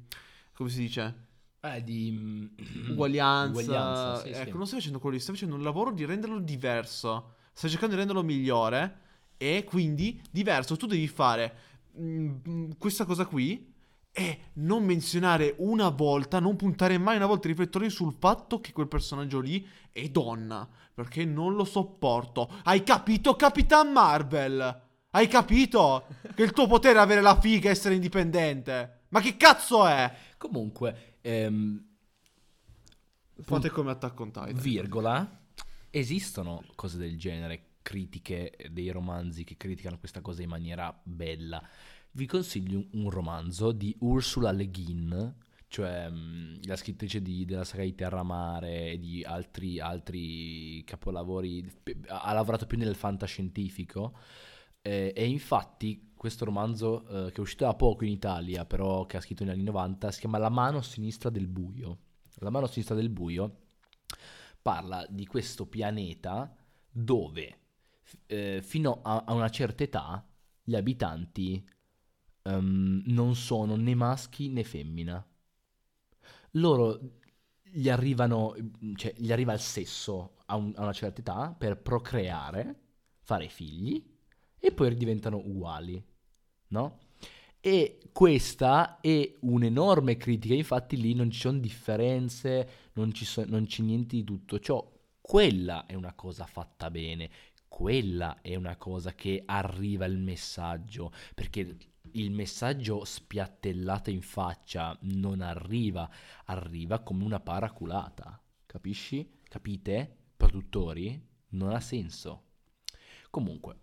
[0.54, 1.26] come si dice?
[1.60, 2.10] Eh, di...
[2.12, 2.46] mm,
[2.90, 3.50] Uguaglianza.
[3.50, 4.40] uguaglianza, sì, sì.
[4.40, 7.34] ecco, non stai facendo quello stai facendo un lavoro di renderlo diverso.
[7.52, 8.98] Stai cercando di renderlo migliore
[9.36, 10.76] e quindi diverso.
[10.76, 11.54] Tu devi fare
[11.98, 13.70] mm, questa cosa qui
[14.14, 18.72] e non menzionare una volta, non puntare mai una volta i riflettori sul fatto che
[18.72, 20.68] quel personaggio lì è donna.
[20.94, 22.50] Perché non lo sopporto.
[22.64, 24.90] Hai capito, Capitan Marvel?
[25.14, 26.06] Hai capito?
[26.34, 29.00] Che il tuo potere è avere la figa e essere indipendente.
[29.08, 30.10] Ma che cazzo è?
[30.38, 31.84] Comunque, ehm,
[33.42, 34.54] Fate come Attack on Titan.
[34.54, 35.40] virgola,
[35.90, 41.62] esistono cose del genere, critiche dei romanzi che criticano questa cosa in maniera bella.
[42.12, 45.34] Vi consiglio un, romanzo di Ursula Le Guin,
[45.68, 51.70] cioè mh, la scrittrice di- della saga di Terramare e di altri, altri capolavori,
[52.06, 54.14] ha lavorato più nel fantascientifico.
[54.82, 59.16] Eh, e infatti questo romanzo eh, che è uscito da poco in Italia, però che
[59.16, 61.98] ha scritto negli anni 90, si chiama La mano sinistra del buio.
[62.38, 63.56] La mano sinistra del buio
[64.60, 66.54] parla di questo pianeta
[66.90, 67.58] dove
[68.26, 70.24] eh, fino a, a una certa età
[70.62, 71.66] gli abitanti
[72.42, 75.24] ehm, non sono né maschi né femmina.
[76.52, 76.98] Loro
[77.62, 78.54] gli arrivano,
[78.96, 82.80] cioè gli arriva il sesso a, un- a una certa età per procreare,
[83.20, 84.10] fare figli
[84.64, 86.00] e poi diventano uguali,
[86.68, 87.00] no?
[87.58, 93.66] E questa è un'enorme critica, infatti lì non ci sono differenze, non, ci so- non
[93.66, 94.88] c'è niente di tutto ciò.
[95.20, 97.28] Quella è una cosa fatta bene,
[97.66, 101.76] quella è una cosa che arriva il messaggio, perché
[102.12, 106.08] il messaggio spiattellato in faccia non arriva,
[106.44, 109.40] arriva come una paraculata, capisci?
[109.42, 110.18] Capite?
[110.36, 111.20] Produttori?
[111.50, 112.44] Non ha senso.
[113.30, 113.76] Comunque,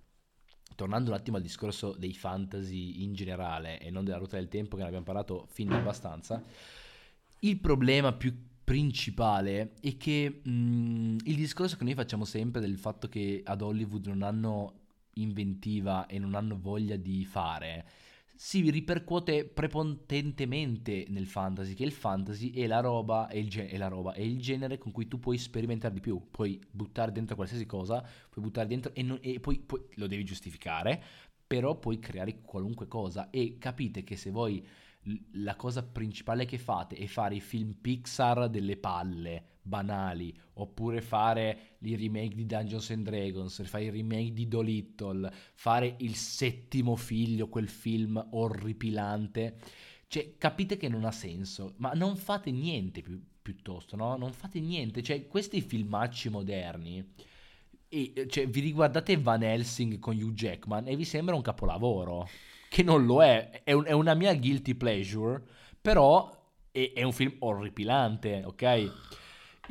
[0.79, 4.77] tornando un attimo al discorso dei fantasy in generale e non della ruota del tempo
[4.77, 6.41] che ne abbiamo parlato fin abbastanza,
[7.39, 13.09] il problema più principale è che mh, il discorso che noi facciamo sempre del fatto
[13.09, 14.73] che ad Hollywood non hanno
[15.15, 17.85] inventiva e non hanno voglia di fare
[18.41, 23.75] si ripercuote prepotentemente nel fantasy, che il fantasy è la roba, è il, ge- è
[23.75, 27.35] la roba, è il genere con cui tu puoi sperimentare di più, puoi buttare dentro
[27.35, 31.03] qualsiasi cosa, puoi buttare dentro e, non- e poi, poi lo devi giustificare,
[31.45, 33.29] però puoi creare qualunque cosa.
[33.29, 34.65] E capite che se voi
[35.33, 41.77] la cosa principale che fate è fare i film Pixar delle palle banali oppure fare
[41.79, 47.47] i remake di Dungeons and Dragons, fare i remake di Dolittle, fare il settimo figlio,
[47.47, 49.55] quel film orripilante.
[50.07, 54.17] Cioè, capite che non ha senso, ma non fate niente più- piuttosto, no?
[54.17, 55.03] Non fate niente.
[55.03, 57.13] Cioè, questi filmacci moderni,
[57.87, 62.27] e, cioè, vi riguardate Van Helsing con Hugh Jackman e vi sembra un capolavoro,
[62.69, 63.61] che non lo è.
[63.63, 65.41] È, un- è una mia guilty pleasure,
[65.81, 66.35] però
[66.71, 68.91] è, è un film orripilante, ok?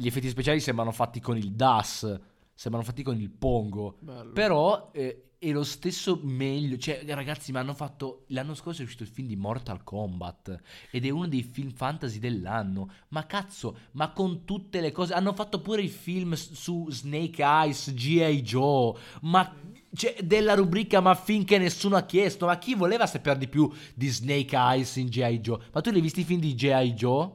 [0.00, 2.20] Gli effetti speciali sembrano fatti con il DAS,
[2.54, 3.96] sembrano fatti con il pongo.
[3.98, 4.30] Bello.
[4.30, 6.76] Però eh, è lo stesso meglio.
[6.76, 8.24] Cioè, ragazzi, mi hanno fatto.
[8.28, 10.60] L'anno scorso è uscito il film di Mortal Kombat.
[10.92, 12.92] Ed è uno dei film fantasy dell'anno.
[13.08, 15.14] Ma cazzo, ma con tutte le cose.
[15.14, 18.42] Hanno fatto pure il film su Snake Eyes, G.I.
[18.42, 18.96] Joe.
[19.22, 19.52] Ma.
[19.90, 22.46] Cioè, della rubrica Ma finché nessuno ha chiesto.
[22.46, 25.40] Ma chi voleva sapere di più di Snake Eyes in G.I.
[25.40, 25.58] Joe?
[25.72, 26.92] Ma tu li hai visti i film di G.I.
[26.92, 27.30] Joe?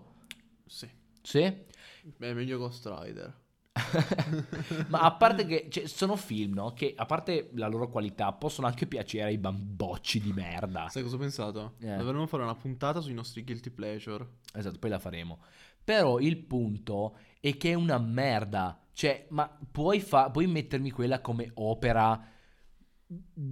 [0.66, 0.88] Sì.
[1.22, 1.72] Sì?
[2.18, 3.42] Beh, meglio Ghost Rider.
[4.90, 6.74] Ma a parte che cioè, sono film, no?
[6.74, 10.90] Che a parte la loro qualità possono anche piacere ai bambocci di merda.
[10.90, 11.76] Sai cosa ho pensato?
[11.80, 11.98] Eh.
[11.98, 14.28] Dovremmo fare una puntata sui nostri guilty pleasure.
[14.54, 15.40] Esatto, poi la faremo.
[15.84, 18.80] Però il punto è che è una merda.
[18.92, 22.30] Cioè, ma puoi, fa- puoi mettermi quella come opera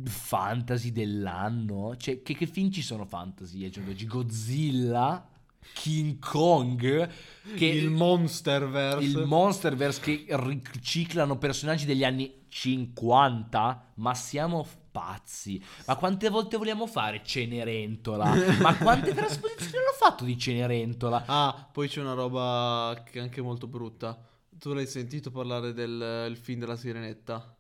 [0.04, 1.95] fantasy dell'anno?
[1.97, 4.06] Cioè, che, che film ci sono fantasy d'oggi?
[4.06, 5.31] Godzilla?
[5.74, 7.09] King Kong?
[7.55, 9.03] Che il Monsterverse.
[9.03, 13.93] il Monsterverse che riciclano personaggi degli anni 50?
[13.95, 15.64] Ma siamo pazzi.
[15.86, 18.34] Ma quante volte vogliamo fare Cenerentola?
[18.62, 21.24] Ma quante trasposizioni hanno fatto di Cenerentola?
[21.26, 24.20] Ah, poi c'è una roba che è anche molto brutta.
[24.49, 27.55] Tu l'hai sentito parlare del il film della Sirenetta?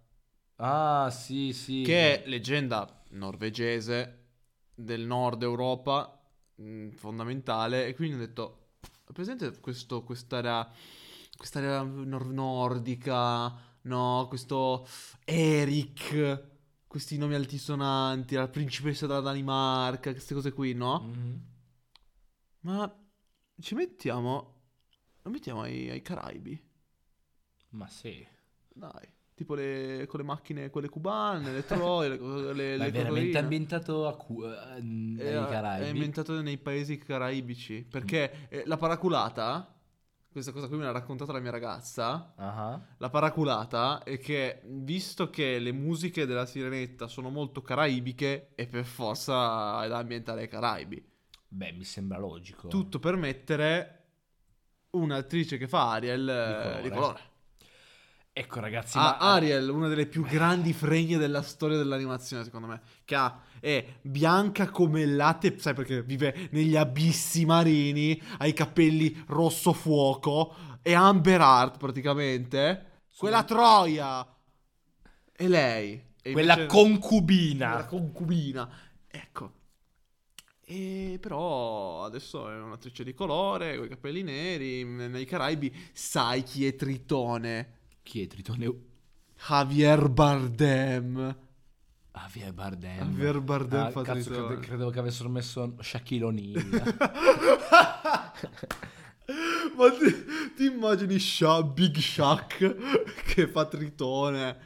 [0.57, 1.81] Ah, sì, sì.
[1.83, 4.17] Che è leggenda norvegese
[4.75, 6.20] del nord Europa,
[6.61, 7.87] mh, fondamentale.
[7.87, 8.69] E quindi ho detto,
[9.07, 10.69] "È presente questo, quest'area,
[11.37, 13.53] quest'area nor- nordica,
[13.83, 14.25] no?
[14.29, 14.87] Questo
[15.25, 16.43] Eric,
[16.87, 20.99] questi nomi altisonanti, la principessa della Danimarca, queste cose qui, no?
[21.01, 21.45] Mhm.
[22.61, 22.95] Ma
[23.59, 24.61] ci mettiamo,
[25.23, 26.69] lo mettiamo ai, ai Caraibi,
[27.69, 28.25] Ma sì.
[28.67, 29.07] dai.
[29.41, 34.07] Tipo le, con le macchine, quelle cubane, le troie, le, le, le è veramente ambientato
[34.07, 35.89] a cu- eh, nei È, è Caraibi.
[35.89, 37.87] ambientato nei paesi caraibici.
[37.89, 39.75] Perché eh, la paraculata,
[40.31, 42.33] questa cosa qui me l'ha raccontata la mia ragazza.
[42.35, 48.67] Ah, La paraculata è che, visto che le musiche della sirenetta sono molto caraibiche, è
[48.67, 51.03] per forza da ambientare ai Caraibi.
[51.47, 52.67] Beh, mi sembra logico.
[52.67, 54.03] Tutto per mettere
[54.91, 56.81] un'attrice che fa Ariel eh, colore.
[56.83, 57.19] di colore.
[58.33, 62.81] Ecco, ragazzi, Ah, ma Ariel, una delle più grandi fregne della storia dell'animazione, secondo me.
[63.03, 68.53] Che ha, è bianca come il latte, sai perché vive negli abissi marini, ha i
[68.53, 72.85] capelli rosso fuoco, è Amber Heart praticamente.
[73.17, 74.25] Quella troia!
[75.33, 76.01] E lei.
[76.21, 77.73] E quella invece- concubina.
[77.73, 78.69] la concubina.
[79.07, 79.51] Ecco.
[80.63, 86.65] E però adesso è un'attrice di colore, con i capelli neri, nei Caraibi, sai chi
[86.65, 87.79] è Tritone?
[88.03, 88.73] Chi è Tritone?
[89.47, 91.35] Javier Bardem.
[92.13, 92.97] Javier Bardem.
[92.97, 96.61] Javier Bardem Ah, fa cazzo, crede- credevo che avessero messo Shaquille O'Neal.
[99.77, 102.75] Ma ti, ti immagini Sha- Big Shaq
[103.25, 104.57] che fa Tritone?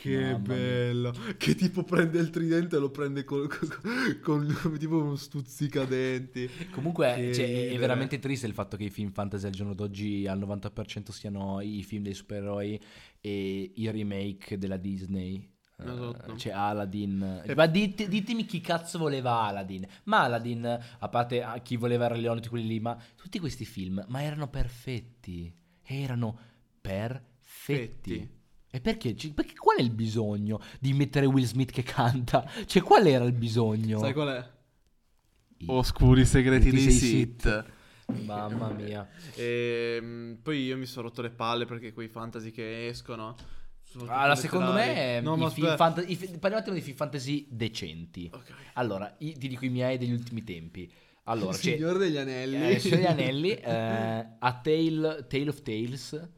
[0.00, 1.14] Che bello.
[1.36, 3.46] Che tipo prende il tridente e lo prende col-
[4.20, 6.48] con, con tipo uno stuzzicadenti.
[6.70, 10.38] Comunque cioè, è veramente triste il fatto che i film fantasy al giorno d'oggi al
[10.40, 12.80] 90% siano i film dei supereroi
[13.20, 15.48] e i remake della Disney.
[15.78, 16.34] Eh, Esatto.
[16.34, 17.42] C'è Aladdin.
[17.44, 19.86] E- Ma dit- ditemi chi cazzo voleva Aladdin.
[20.04, 20.64] Ma Aladdin,
[20.98, 24.22] a parte ah, chi voleva Re Leone, tutti quelli lì, ma tutti questi film, ma
[24.22, 25.52] erano perfetti.
[25.84, 26.38] Erano
[26.80, 27.30] perfetti.
[27.38, 28.40] Fetti.
[28.74, 29.14] E perché?
[29.34, 32.50] Perché qual è il bisogno di mettere Will Smith che canta?
[32.64, 33.98] Cioè, qual era il bisogno?
[33.98, 34.50] Sai qual è?
[35.58, 37.64] I- Oscuri segreti Segreti dei Sith.
[38.24, 39.06] Mamma mia.
[39.34, 43.36] E mm, poi io mi sono rotto le palle perché quei fantasy che escono.
[44.06, 45.20] Allora, secondo me.
[45.20, 48.30] No, i film fanta- i fi- parliamo un attimo di film fantasy decenti.
[48.32, 48.52] Ok.
[48.74, 50.90] Allora, i- ti dico i miei degli ultimi tempi.
[51.24, 52.70] Allora, Il Signore degli Anelli.
[52.74, 56.28] eh, Signore degli Anelli, eh, A Tale, Tale of Tales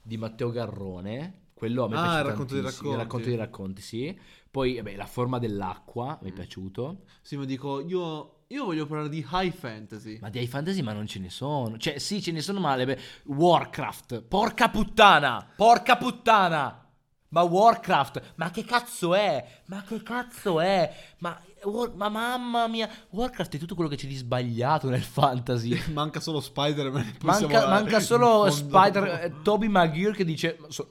[0.00, 1.39] di Matteo Garrone.
[1.60, 2.96] Quello a me è Ah, il racconto dei tantissimo, il racconti.
[2.96, 4.18] racconto dei racconti, sì.
[4.50, 6.34] Poi, vabbè, La forma dell'acqua mi è Mm.
[6.34, 7.02] piaciuto.
[7.20, 10.18] Sì, ma dico, io, io voglio parlare di high fantasy.
[10.22, 11.76] Ma dei fantasy ma non ce ne sono.
[11.76, 12.98] Cioè, sì, ce ne sono male.
[13.26, 14.22] Warcraft.
[14.22, 15.46] Porca puttana!
[15.54, 16.84] Porca puttana!
[17.32, 19.62] Ma Warcraft, ma che cazzo è?
[19.66, 20.92] Ma che cazzo è?
[21.18, 25.78] Ma, War- ma mamma mia, Warcraft è tutto quello che c'è di sbagliato nel fantasy.
[25.92, 27.18] Manca solo Spider-Man.
[27.22, 28.50] Manca, manca solo fondo.
[28.50, 30.58] Spider, eh, Toby Maguire che dice...
[30.68, 30.88] so-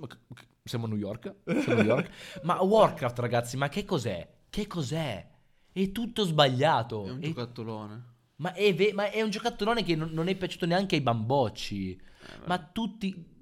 [0.69, 1.35] siamo a New York?
[1.43, 2.09] Siamo a New York?
[2.43, 4.27] ma Warcraft, ragazzi, ma che cos'è?
[4.49, 5.27] Che cos'è?
[5.71, 7.05] È tutto sbagliato.
[7.05, 8.03] È un È- giocattolone.
[8.37, 11.91] ma, è ve- ma è un giocattolone che non, non è piaciuto neanche ai bambocci.
[11.95, 12.01] Eh,
[12.47, 13.37] Ma tutti...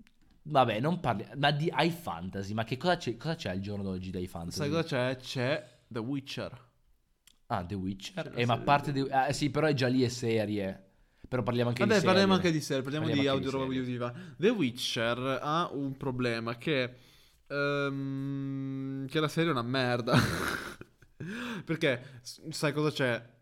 [0.50, 1.26] Vabbè, non parli...
[1.38, 4.58] Ma di high fantasy, ma che cosa c'è, cosa c'è al giorno d'oggi dai fantasy?
[4.58, 5.18] Sai cosa c'è?
[5.18, 6.66] C'è The Witcher.
[7.48, 8.32] Ah, The Witcher.
[8.36, 8.92] Eh, ma parte...
[8.92, 10.84] di- The- ah, sì, però è già lì è serie.
[11.28, 12.14] Però parliamo anche Vabbè, di serie.
[12.14, 14.14] parliamo anche di serie, parliamo, Parliamo di audio roba audiovisiva.
[14.38, 16.96] The Witcher ha un problema che
[17.48, 20.18] Ehm, che la serie è una merda.
[21.66, 23.36] Perché, sai cosa c'è?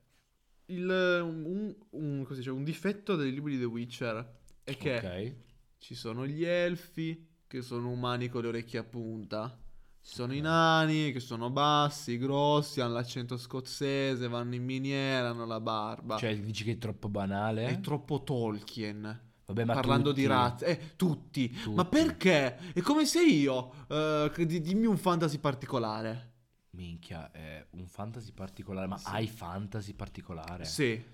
[0.67, 0.87] Il,
[1.23, 2.49] un, un- dice?
[2.49, 5.35] un difetto dei libri di The Witcher è che Ok.
[5.77, 9.59] ci sono gli elfi che sono umani con le orecchie a punta.
[10.01, 15.45] Ci sono i nani che sono bassi, grossi, hanno l'accento scozzese, vanno in miniera, hanno
[15.45, 16.17] la barba.
[16.17, 17.65] Cioè, dici che è troppo banale?
[17.67, 19.24] è troppo Tolkien.
[19.47, 21.49] Vabbè, ma Parlando di tutti- razze, eh, tutti.
[21.51, 21.75] Tutti.
[21.75, 22.73] Ma perché?
[22.73, 23.71] È come se io.
[23.87, 26.31] eh, di- dimmi un fantasy particolare.
[26.71, 28.87] Minchia, è un fantasy particolare.
[28.87, 29.05] Ma Sì.
[29.09, 30.65] hai fantasy particolare?
[30.65, 31.13] Sì.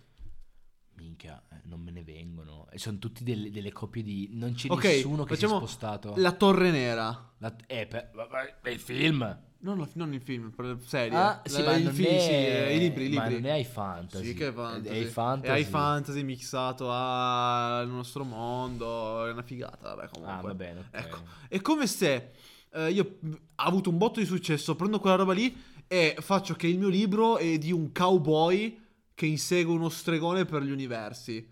[0.95, 2.67] Minchia, eh, non me ne vengono.
[2.69, 4.29] E sono tutti delle, delle coppie di...
[4.33, 6.13] Non c'è Ok, nessuno che si è spostato.
[6.17, 7.33] La Torre Nera.
[7.39, 8.11] La- Eh, per...
[8.61, 9.39] è il film.
[9.63, 11.15] Non, la- non il film, per serie.
[11.17, 12.19] Ah, sì, La- ma il film, è...
[12.19, 13.41] sì, eh, i libri, i Ma libri.
[13.41, 14.25] non è ai fantasy.
[14.25, 14.95] Sì, che è fantasy.
[14.95, 15.61] È ai fantasy.
[15.61, 19.25] È fantasy mixato al nostro mondo.
[19.27, 20.37] È una figata, vabbè, comunque.
[20.37, 20.85] Ah, va bene, ok.
[20.91, 21.17] Ecco.
[21.47, 22.31] È come se
[22.73, 25.55] eh, io ho avuto un botto di successo, prendo quella roba lì
[25.87, 28.79] e faccio che il mio libro è di un cowboy
[29.13, 31.47] che insegue uno stregone per gli universi.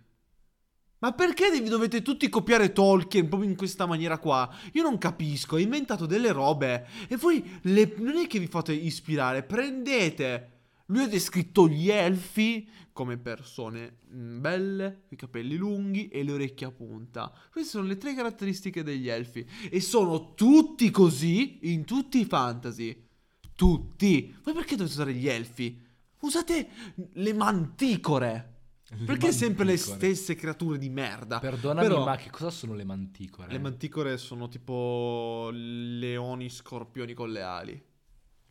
[1.00, 4.54] Ma perché devi- dovete tutti copiare Tolkien proprio in questa maniera qua?
[4.74, 8.74] Io non capisco, ha inventato delle robe e voi le- non è che vi fate
[8.74, 10.58] ispirare, prendete.
[10.88, 16.68] Lui ha descritto gli elfi come persone mm, belle, i capelli lunghi e le orecchie
[16.68, 17.32] a punta.
[17.52, 23.08] Queste sono le tre caratteristiche degli elfi e sono tutti così in tutti i fantasy.
[23.56, 24.36] Tutti.
[24.44, 25.80] Ma perché dovete usare gli elfi?
[26.22, 26.70] Usate
[27.14, 28.59] le manticore.
[29.06, 31.40] Perché sempre le stesse creature di merda?
[31.40, 33.52] Perdonami, Però- ma che cosa sono le manticore?
[33.52, 37.84] Le manticore sono tipo leoni, scorpioni con le ali.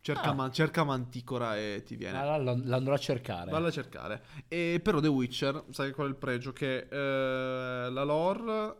[0.01, 0.33] Cerca, Ah.
[0.33, 2.17] man- cerca manticora e ti viene.
[2.17, 3.51] Ah, la- la andrò a cercare.
[3.51, 4.23] Valla a cercare.
[4.47, 6.53] E però The Witcher, sai qual è il pregio?
[6.53, 8.75] Che eh, la lore,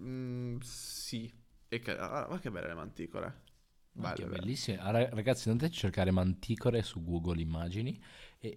[0.00, 1.32] mm, sì.
[1.68, 3.42] E che, ah, ma che belle le manticore.
[3.90, 4.78] Belle, bellissime.
[4.78, 8.00] Ah, ra- Ragazzi, andate a cercare manticore su Google Immagini.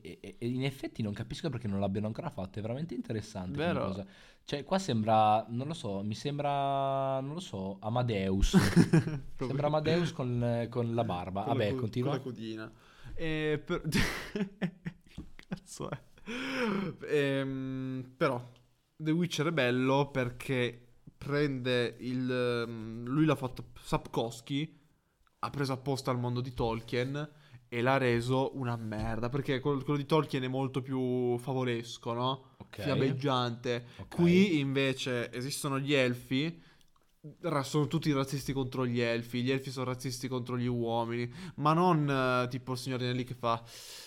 [0.02, 2.60] E, e- e in effetti non capisco perché non l'abbiano ancora fatto.
[2.60, 3.58] È veramente interessante.
[3.58, 3.86] Vero.
[3.88, 4.06] cosa.
[4.44, 8.58] Cioè, qua sembra, non lo so, mi sembra, non lo so, Amadeus.
[9.38, 11.44] Sembra Amadeus con, con la barba.
[11.44, 12.10] con la Vabbè, co- continua.
[12.10, 12.72] Con la codina.
[13.14, 13.82] E per...
[13.88, 16.02] che cazzo è?
[17.10, 18.52] Ehm, però,
[18.96, 20.88] The Witcher è bello perché
[21.18, 22.30] prende il...
[22.32, 23.66] ehm, Lui l'ha fatto...
[23.80, 24.78] Sapkowski
[25.40, 27.30] ha preso apposta il mondo di Tolkien
[27.70, 29.30] e l'ha reso una merda.
[29.30, 32.46] Perché quello, di Tolkien è molto più favolesco, no?
[32.58, 32.82] Ok.
[32.82, 33.86] Fiabeggiante.
[33.98, 34.16] Ok.
[34.16, 36.68] Qui invece esistono gli elfi.
[37.64, 39.44] Sono tutti razzisti contro gli elfi.
[39.44, 41.32] Gli elfi sono razzisti contro gli uomini.
[41.56, 43.64] Ma non eh, tipo il signor Nelly che fa.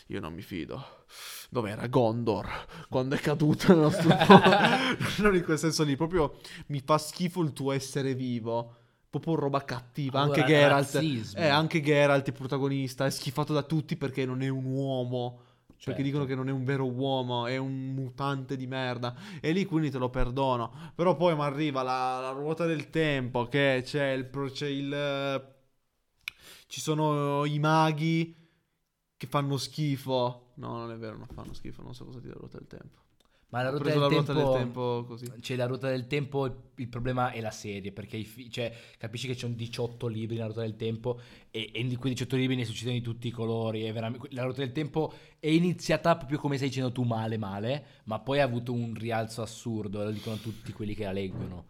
[0.09, 1.05] Io non mi fido.
[1.49, 2.49] Dov'era Gondor?
[2.89, 4.09] Quando è caduto il nostro
[5.23, 5.95] Non in quel senso lì.
[5.95, 6.37] Proprio
[6.69, 8.79] mi fa schifo il tuo essere vivo.
[9.13, 10.21] Proprio roba cattiva.
[10.21, 10.95] Allora, anche Geralt.
[10.95, 11.39] razzismo.
[11.41, 15.41] Eh, anche Geralt, il protagonista, è schifato da tutti perché non è un uomo.
[15.85, 16.03] Perché Certo.
[16.03, 19.15] dicono che non è un vero uomo, è un mutante di merda.
[19.41, 20.73] E lì quindi te lo perdono.
[20.95, 24.31] Però poi mi arriva la, la ruota del tempo, che c'è il...
[24.53, 25.51] C'è il
[26.67, 28.35] ci sono i maghi
[29.17, 30.53] che fanno schifo.
[30.55, 33.02] No, non è vero, non fanno schifo, non so cosa dire la ruota del tempo.
[33.53, 34.33] Ma la ruota del la ruota tempo...
[34.33, 35.31] del tempo così.
[35.41, 36.47] C'è la ruota del tempo,
[36.77, 40.47] il- problema è la serie, perché fi- cioè, capisci che c'è un 18 libri nella
[40.47, 43.83] ruota del tempo e, e di quei 18 libri ne succedono di tutti i colori.
[44.31, 48.41] La ruota del tempo è iniziata proprio come stai dicendo tu male male, ma poi
[48.41, 51.67] ha avuto un rialzo assurdo, lo dicono tutti quelli che la leggono.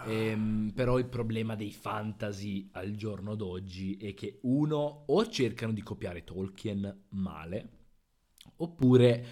[0.00, 5.82] Ehm, però il problema dei fantasy al giorno d'oggi è che uno o cercano di
[5.82, 7.68] copiare Tolkien male,
[8.56, 9.26] oppure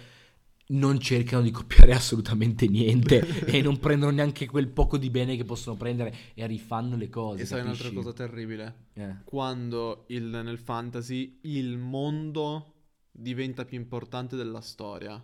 [0.67, 5.43] non cercano di copiare assolutamente niente e non prendono neanche quel poco di bene che
[5.45, 7.43] possono prendere e rifanno le cose.
[7.43, 8.87] E sai un'altra cosa terribile?
[8.93, 9.15] Eh.
[9.23, 12.73] Quando il- nel fantasy il mondo
[13.11, 15.23] diventa più importante della storia.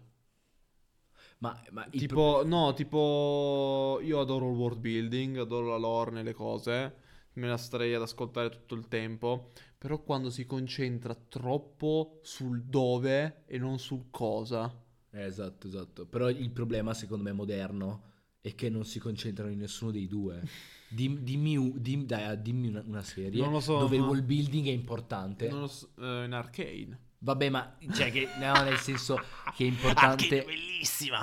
[1.40, 6.96] Ma, ma Tipo, no, tipo, io adoro il world building, adoro la lore nelle cose,
[7.34, 13.44] me la starei ad ascoltare tutto il tempo, però quando si concentra troppo sul dove
[13.48, 14.72] e non sul cosa.
[15.12, 16.06] Eh, esatto, esatto.
[16.06, 18.04] Però il problema, secondo me, moderno
[18.42, 20.42] è che non si concentrano in nessuno dei due.
[20.92, 24.24] Dim- dimmi, dim- dai, dimmi una, una serie Non lo so, dove il ma- world
[24.26, 25.48] building è importante.
[25.48, 27.00] Non lo so, eh, in Arcane.
[27.20, 29.18] Vabbè, ma cioè che no, nel senso
[29.56, 30.44] che è importante.
[30.44, 31.20] bellissima!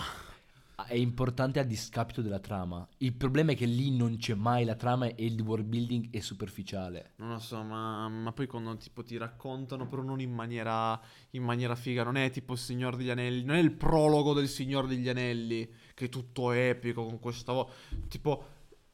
[0.87, 2.87] È importante a discapito della trama.
[2.99, 6.21] Il problema è che lì non c'è mai la trama e il world building è
[6.21, 7.15] superficiale.
[7.17, 10.99] Non lo so, ma, ma poi quando tipo ti raccontano, però non in maniera,
[11.31, 14.49] in maniera figa, non è tipo il Signore degli Anelli, non è il prologo del
[14.49, 17.73] Signore degli Anelli, che è tutto epico con questa voce.
[18.09, 18.45] Tipo,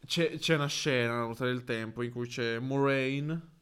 [0.06, 3.52] c'è, c'è una scena nella ruota del tempo in cui c'è Moraine,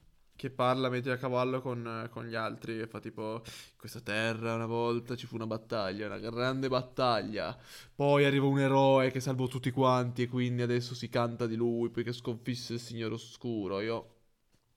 [0.42, 3.42] che parla mentre a cavallo con, con gli altri e fa tipo
[3.76, 7.56] questa terra una volta ci fu una battaglia, una grande battaglia,
[7.94, 11.90] poi arriva un eroe che salvò tutti quanti e quindi adesso si canta di lui
[11.90, 13.80] perché sconfisse il Signore Oscuro.
[13.80, 14.08] Io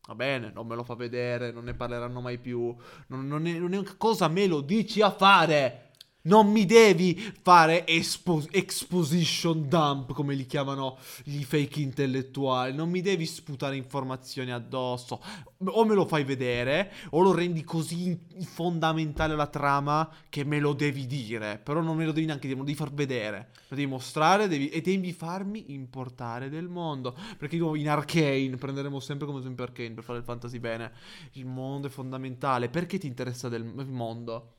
[0.08, 2.76] Va bene, non me lo fa vedere, non ne parleranno mai più.
[3.08, 5.85] Non, non, è, non è cosa me lo dici a fare.
[6.26, 12.74] Non mi devi fare espo- exposition dump, come li chiamano gli fake intellettuali.
[12.74, 15.22] Non mi devi sputare informazioni addosso.
[15.64, 20.74] O me lo fai vedere, o lo rendi così fondamentale alla trama che me lo
[20.74, 21.60] devi dire.
[21.64, 23.52] Però non me lo devi neanche dire, me lo devi far vedere.
[23.68, 27.16] Lo devi mostrare devi, e devi farmi importare del mondo.
[27.38, 30.92] Perché in Arcane, prenderemo sempre come esempio Arcane per fare il fantasy bene.
[31.34, 32.70] Il mondo è fondamentale.
[32.70, 34.54] Perché ti interessa del mondo?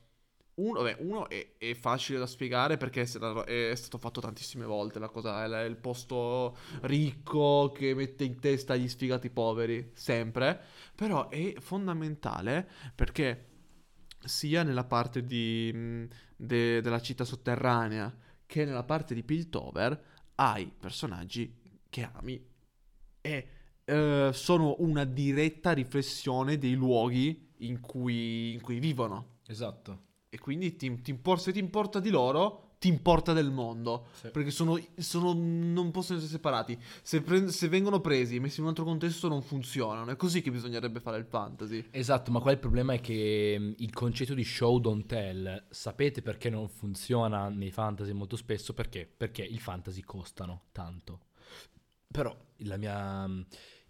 [0.57, 3.05] Uno, vabbè, uno è, è, facile da spiegare perché è
[3.75, 8.87] stato fatto tantissime volte la cosa, è il posto ricco che mette in testa gli
[8.87, 10.59] sfigati poveri, sempre,
[10.95, 13.45] però è fondamentale perché
[14.17, 18.11] sia nella parte di, de, della città sotterranea
[18.47, 20.03] che nella parte di Piltover
[20.35, 21.53] hai personaggi
[21.87, 22.43] che ami
[23.21, 23.47] e
[23.85, 29.35] uh, sono una diretta riflessione dei luoghi in cui, in cui vivono.
[29.45, 30.06] Esatto.
[30.37, 34.09] E quindi ti, ti impor- se ti importa di loro, ti importa del mondo.
[34.13, 34.29] Sì.
[34.29, 36.77] Perché sono, sono, non possono essere separati.
[37.01, 40.11] Se, pre- se, vengono presi e messi in un altro contesto, non funzionano.
[40.11, 41.87] È così che bisognerebbe fare il fantasy.
[41.89, 46.21] Esatto, ma qua il problema è che mm, il concetto di show don't tell, sapete
[46.21, 48.75] perché non funziona nei fantasy molto spesso?
[48.75, 49.11] Perché?
[49.17, 51.21] Perché il fantasy costano tanto.
[52.11, 52.35] Però
[52.77, 53.41] mia, mm,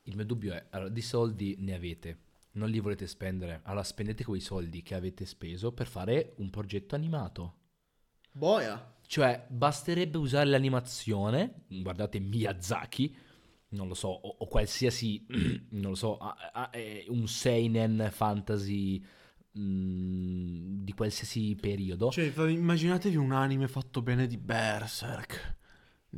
[0.03, 2.19] il mio dubbio è, allora, di soldi ne avete
[2.57, 6.95] non li volete spendere, allora spendete quei soldi che avete speso per fare un progetto
[6.95, 7.55] animato.
[8.31, 8.95] Boia!
[9.05, 13.15] Cioè, basterebbe usare l'animazione, guardate Miyazaki,
[13.69, 15.25] non lo so, o, o qualsiasi,
[15.71, 16.71] non lo so, a, a, a,
[17.07, 19.01] un seinen fantasy
[19.51, 22.09] mh, mm, di qualsiasi periodo.
[22.11, 25.55] Cioè, immaginatevi un anime fatto bene di Berserk.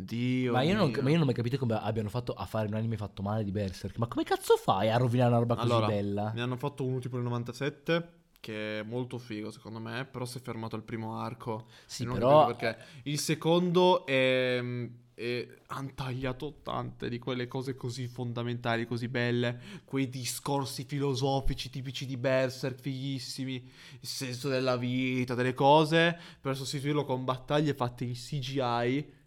[0.04, 2.68] Dio ma io, non, ma io, non, ho mai capito come abbiano fatto a fare
[2.68, 3.98] un anime fatto male di Berserk.
[3.98, 6.32] Ma come cazzo fai a rovinare una roba così allora, bella?
[6.34, 10.38] Ne hanno fatto uno tipo nel 97 che è molto figo secondo me, però si
[10.38, 11.68] è fermato al primo arco.
[11.86, 12.46] Sì, però...
[12.48, 14.62] Perché il secondo è,
[15.14, 15.48] è...
[15.68, 22.16] hanno tagliato tante di quelle cose così fondamentali, così belle, quei discorsi filosofici tipici di
[22.16, 23.56] Berserk, fighissimi,
[24.00, 29.18] il senso della vita, delle cose, per sostituirlo con battaglie fatte in CGI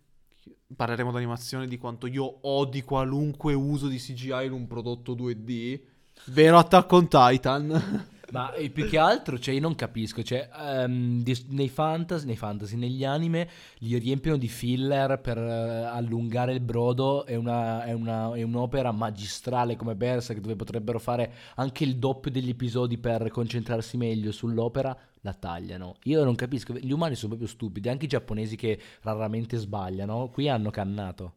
[0.75, 5.81] parleremo di animazione di quanto io odi qualunque uso di CGI in un prodotto 2D.
[6.27, 8.07] Vero Attack on Titan.
[8.33, 10.23] Ma più che altro, cioè, io non capisco.
[10.23, 10.49] Cioè,
[10.87, 16.55] um, di, nei, fantasy, nei fantasy, negli anime, li riempiono di filler per uh, allungare
[16.55, 17.27] il brodo.
[17.27, 22.31] È, una, è, una, è, un'opera magistrale come Berserk, dove potrebbero fare anche il doppio
[22.31, 24.97] degli episodi per concentrarsi meglio sull'opera.
[25.21, 25.97] La tagliano.
[26.05, 26.73] Io non capisco.
[26.73, 27.91] Gli umani sono proprio stupidi.
[27.91, 31.35] Anche i giapponesi che raramente sbagliano, qui hanno cannato.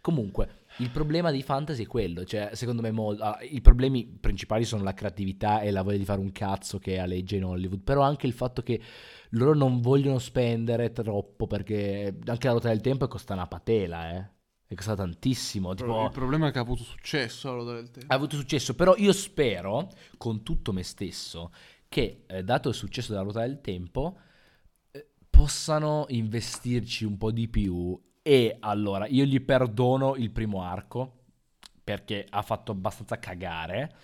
[0.00, 4.64] Comunque, il problema di fantasy è quello, cioè secondo me molto, ah, i problemi principali
[4.64, 8.02] sono la creatività e la voglia di fare un cazzo che aleggia in Hollywood, però
[8.02, 8.80] anche il fatto che
[9.30, 14.32] loro non vogliono spendere troppo perché anche la ruota del tempo costa una patela, eh.
[14.66, 15.74] È costata tantissimo.
[15.74, 18.12] Tipo, il problema è che ha avuto successo la ruota del tempo.
[18.12, 21.52] Ha avuto successo, però io spero, con tutto me stesso,
[21.88, 24.18] che eh, dato il successo della ruota del tempo,
[24.90, 31.24] eh, possano investirci un po' di più e allora, io gli perdono il primo arco
[31.84, 33.94] perché ha fatto abbastanza cagare.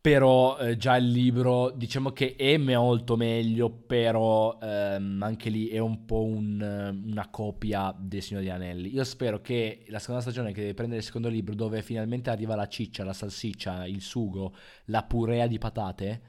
[0.00, 5.78] Però eh, già il libro, diciamo che è molto meglio, però ehm, anche lì è
[5.78, 8.92] un po' un, una copia del Signore degli Anelli.
[8.92, 12.56] Io spero che la seconda stagione che deve prendere il secondo libro, dove finalmente arriva
[12.56, 14.54] la ciccia, la salsiccia, il sugo,
[14.86, 16.22] la purea di patate,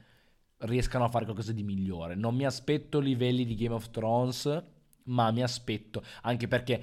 [0.58, 2.14] riescano a fare qualcosa di migliore.
[2.14, 4.62] Non mi aspetto livelli di Game of Thrones,
[5.10, 6.82] ma mi aspetto, anche perché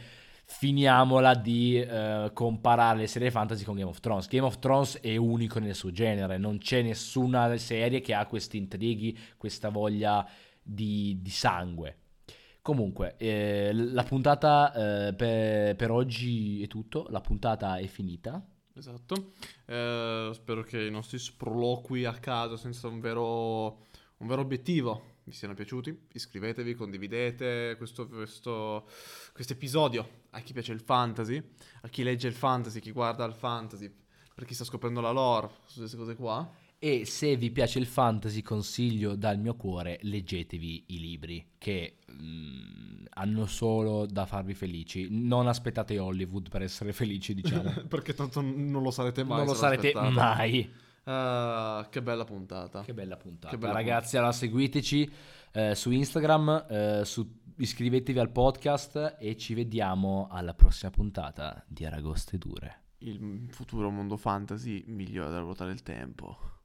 [0.49, 4.28] finiamola di uh, comparare le serie fantasy con Game of Thrones.
[4.28, 8.57] Game of Thrones è unico nel suo genere, non c'è nessuna serie che ha questi
[8.57, 10.28] intrighi, questa voglia
[10.61, 11.97] di, di sangue.
[12.61, 14.73] Comunque, eh, la puntata
[15.07, 18.45] eh, per, per, oggi è tutto, la puntata è finita.
[18.73, 19.32] Esatto,
[19.65, 25.34] eh, spero che i nostri sproloqui a casa senza un vero, un vero obiettivo vi
[25.34, 28.86] siano piaciuti, iscrivetevi, condividete questo, questo
[29.34, 31.43] episodio a chi piace il fantasy,
[31.82, 33.93] a chi legge il fantasy, chi guarda il fantasy,
[34.34, 36.49] per chi sta scoprendo la lore, su queste cose qua.
[36.80, 42.13] E se vi piace il fantasy, consiglio dal mio cuore, leggetevi i libri che mh,
[42.13, 45.07] mm, hanno solo da farvi felici.
[45.09, 47.84] Non aspettate Hollywood per essere felici, diciamo.
[47.89, 49.39] Perché tanto non lo sarete mai.
[49.39, 50.71] Non lo sarete mai.
[51.10, 52.82] Ah, che bella puntata.
[52.82, 53.49] Che bella puntata.
[53.49, 55.12] Che bella Ragazzi, allora seguiteci
[55.53, 61.86] eh, su Instagram, eh, su- iscrivetevi al podcast e ci vediamo alla prossima puntata di
[61.86, 62.82] Aragoste Dure.
[62.99, 66.57] Il futuro mondo fantasy migliore della ruota del tempo.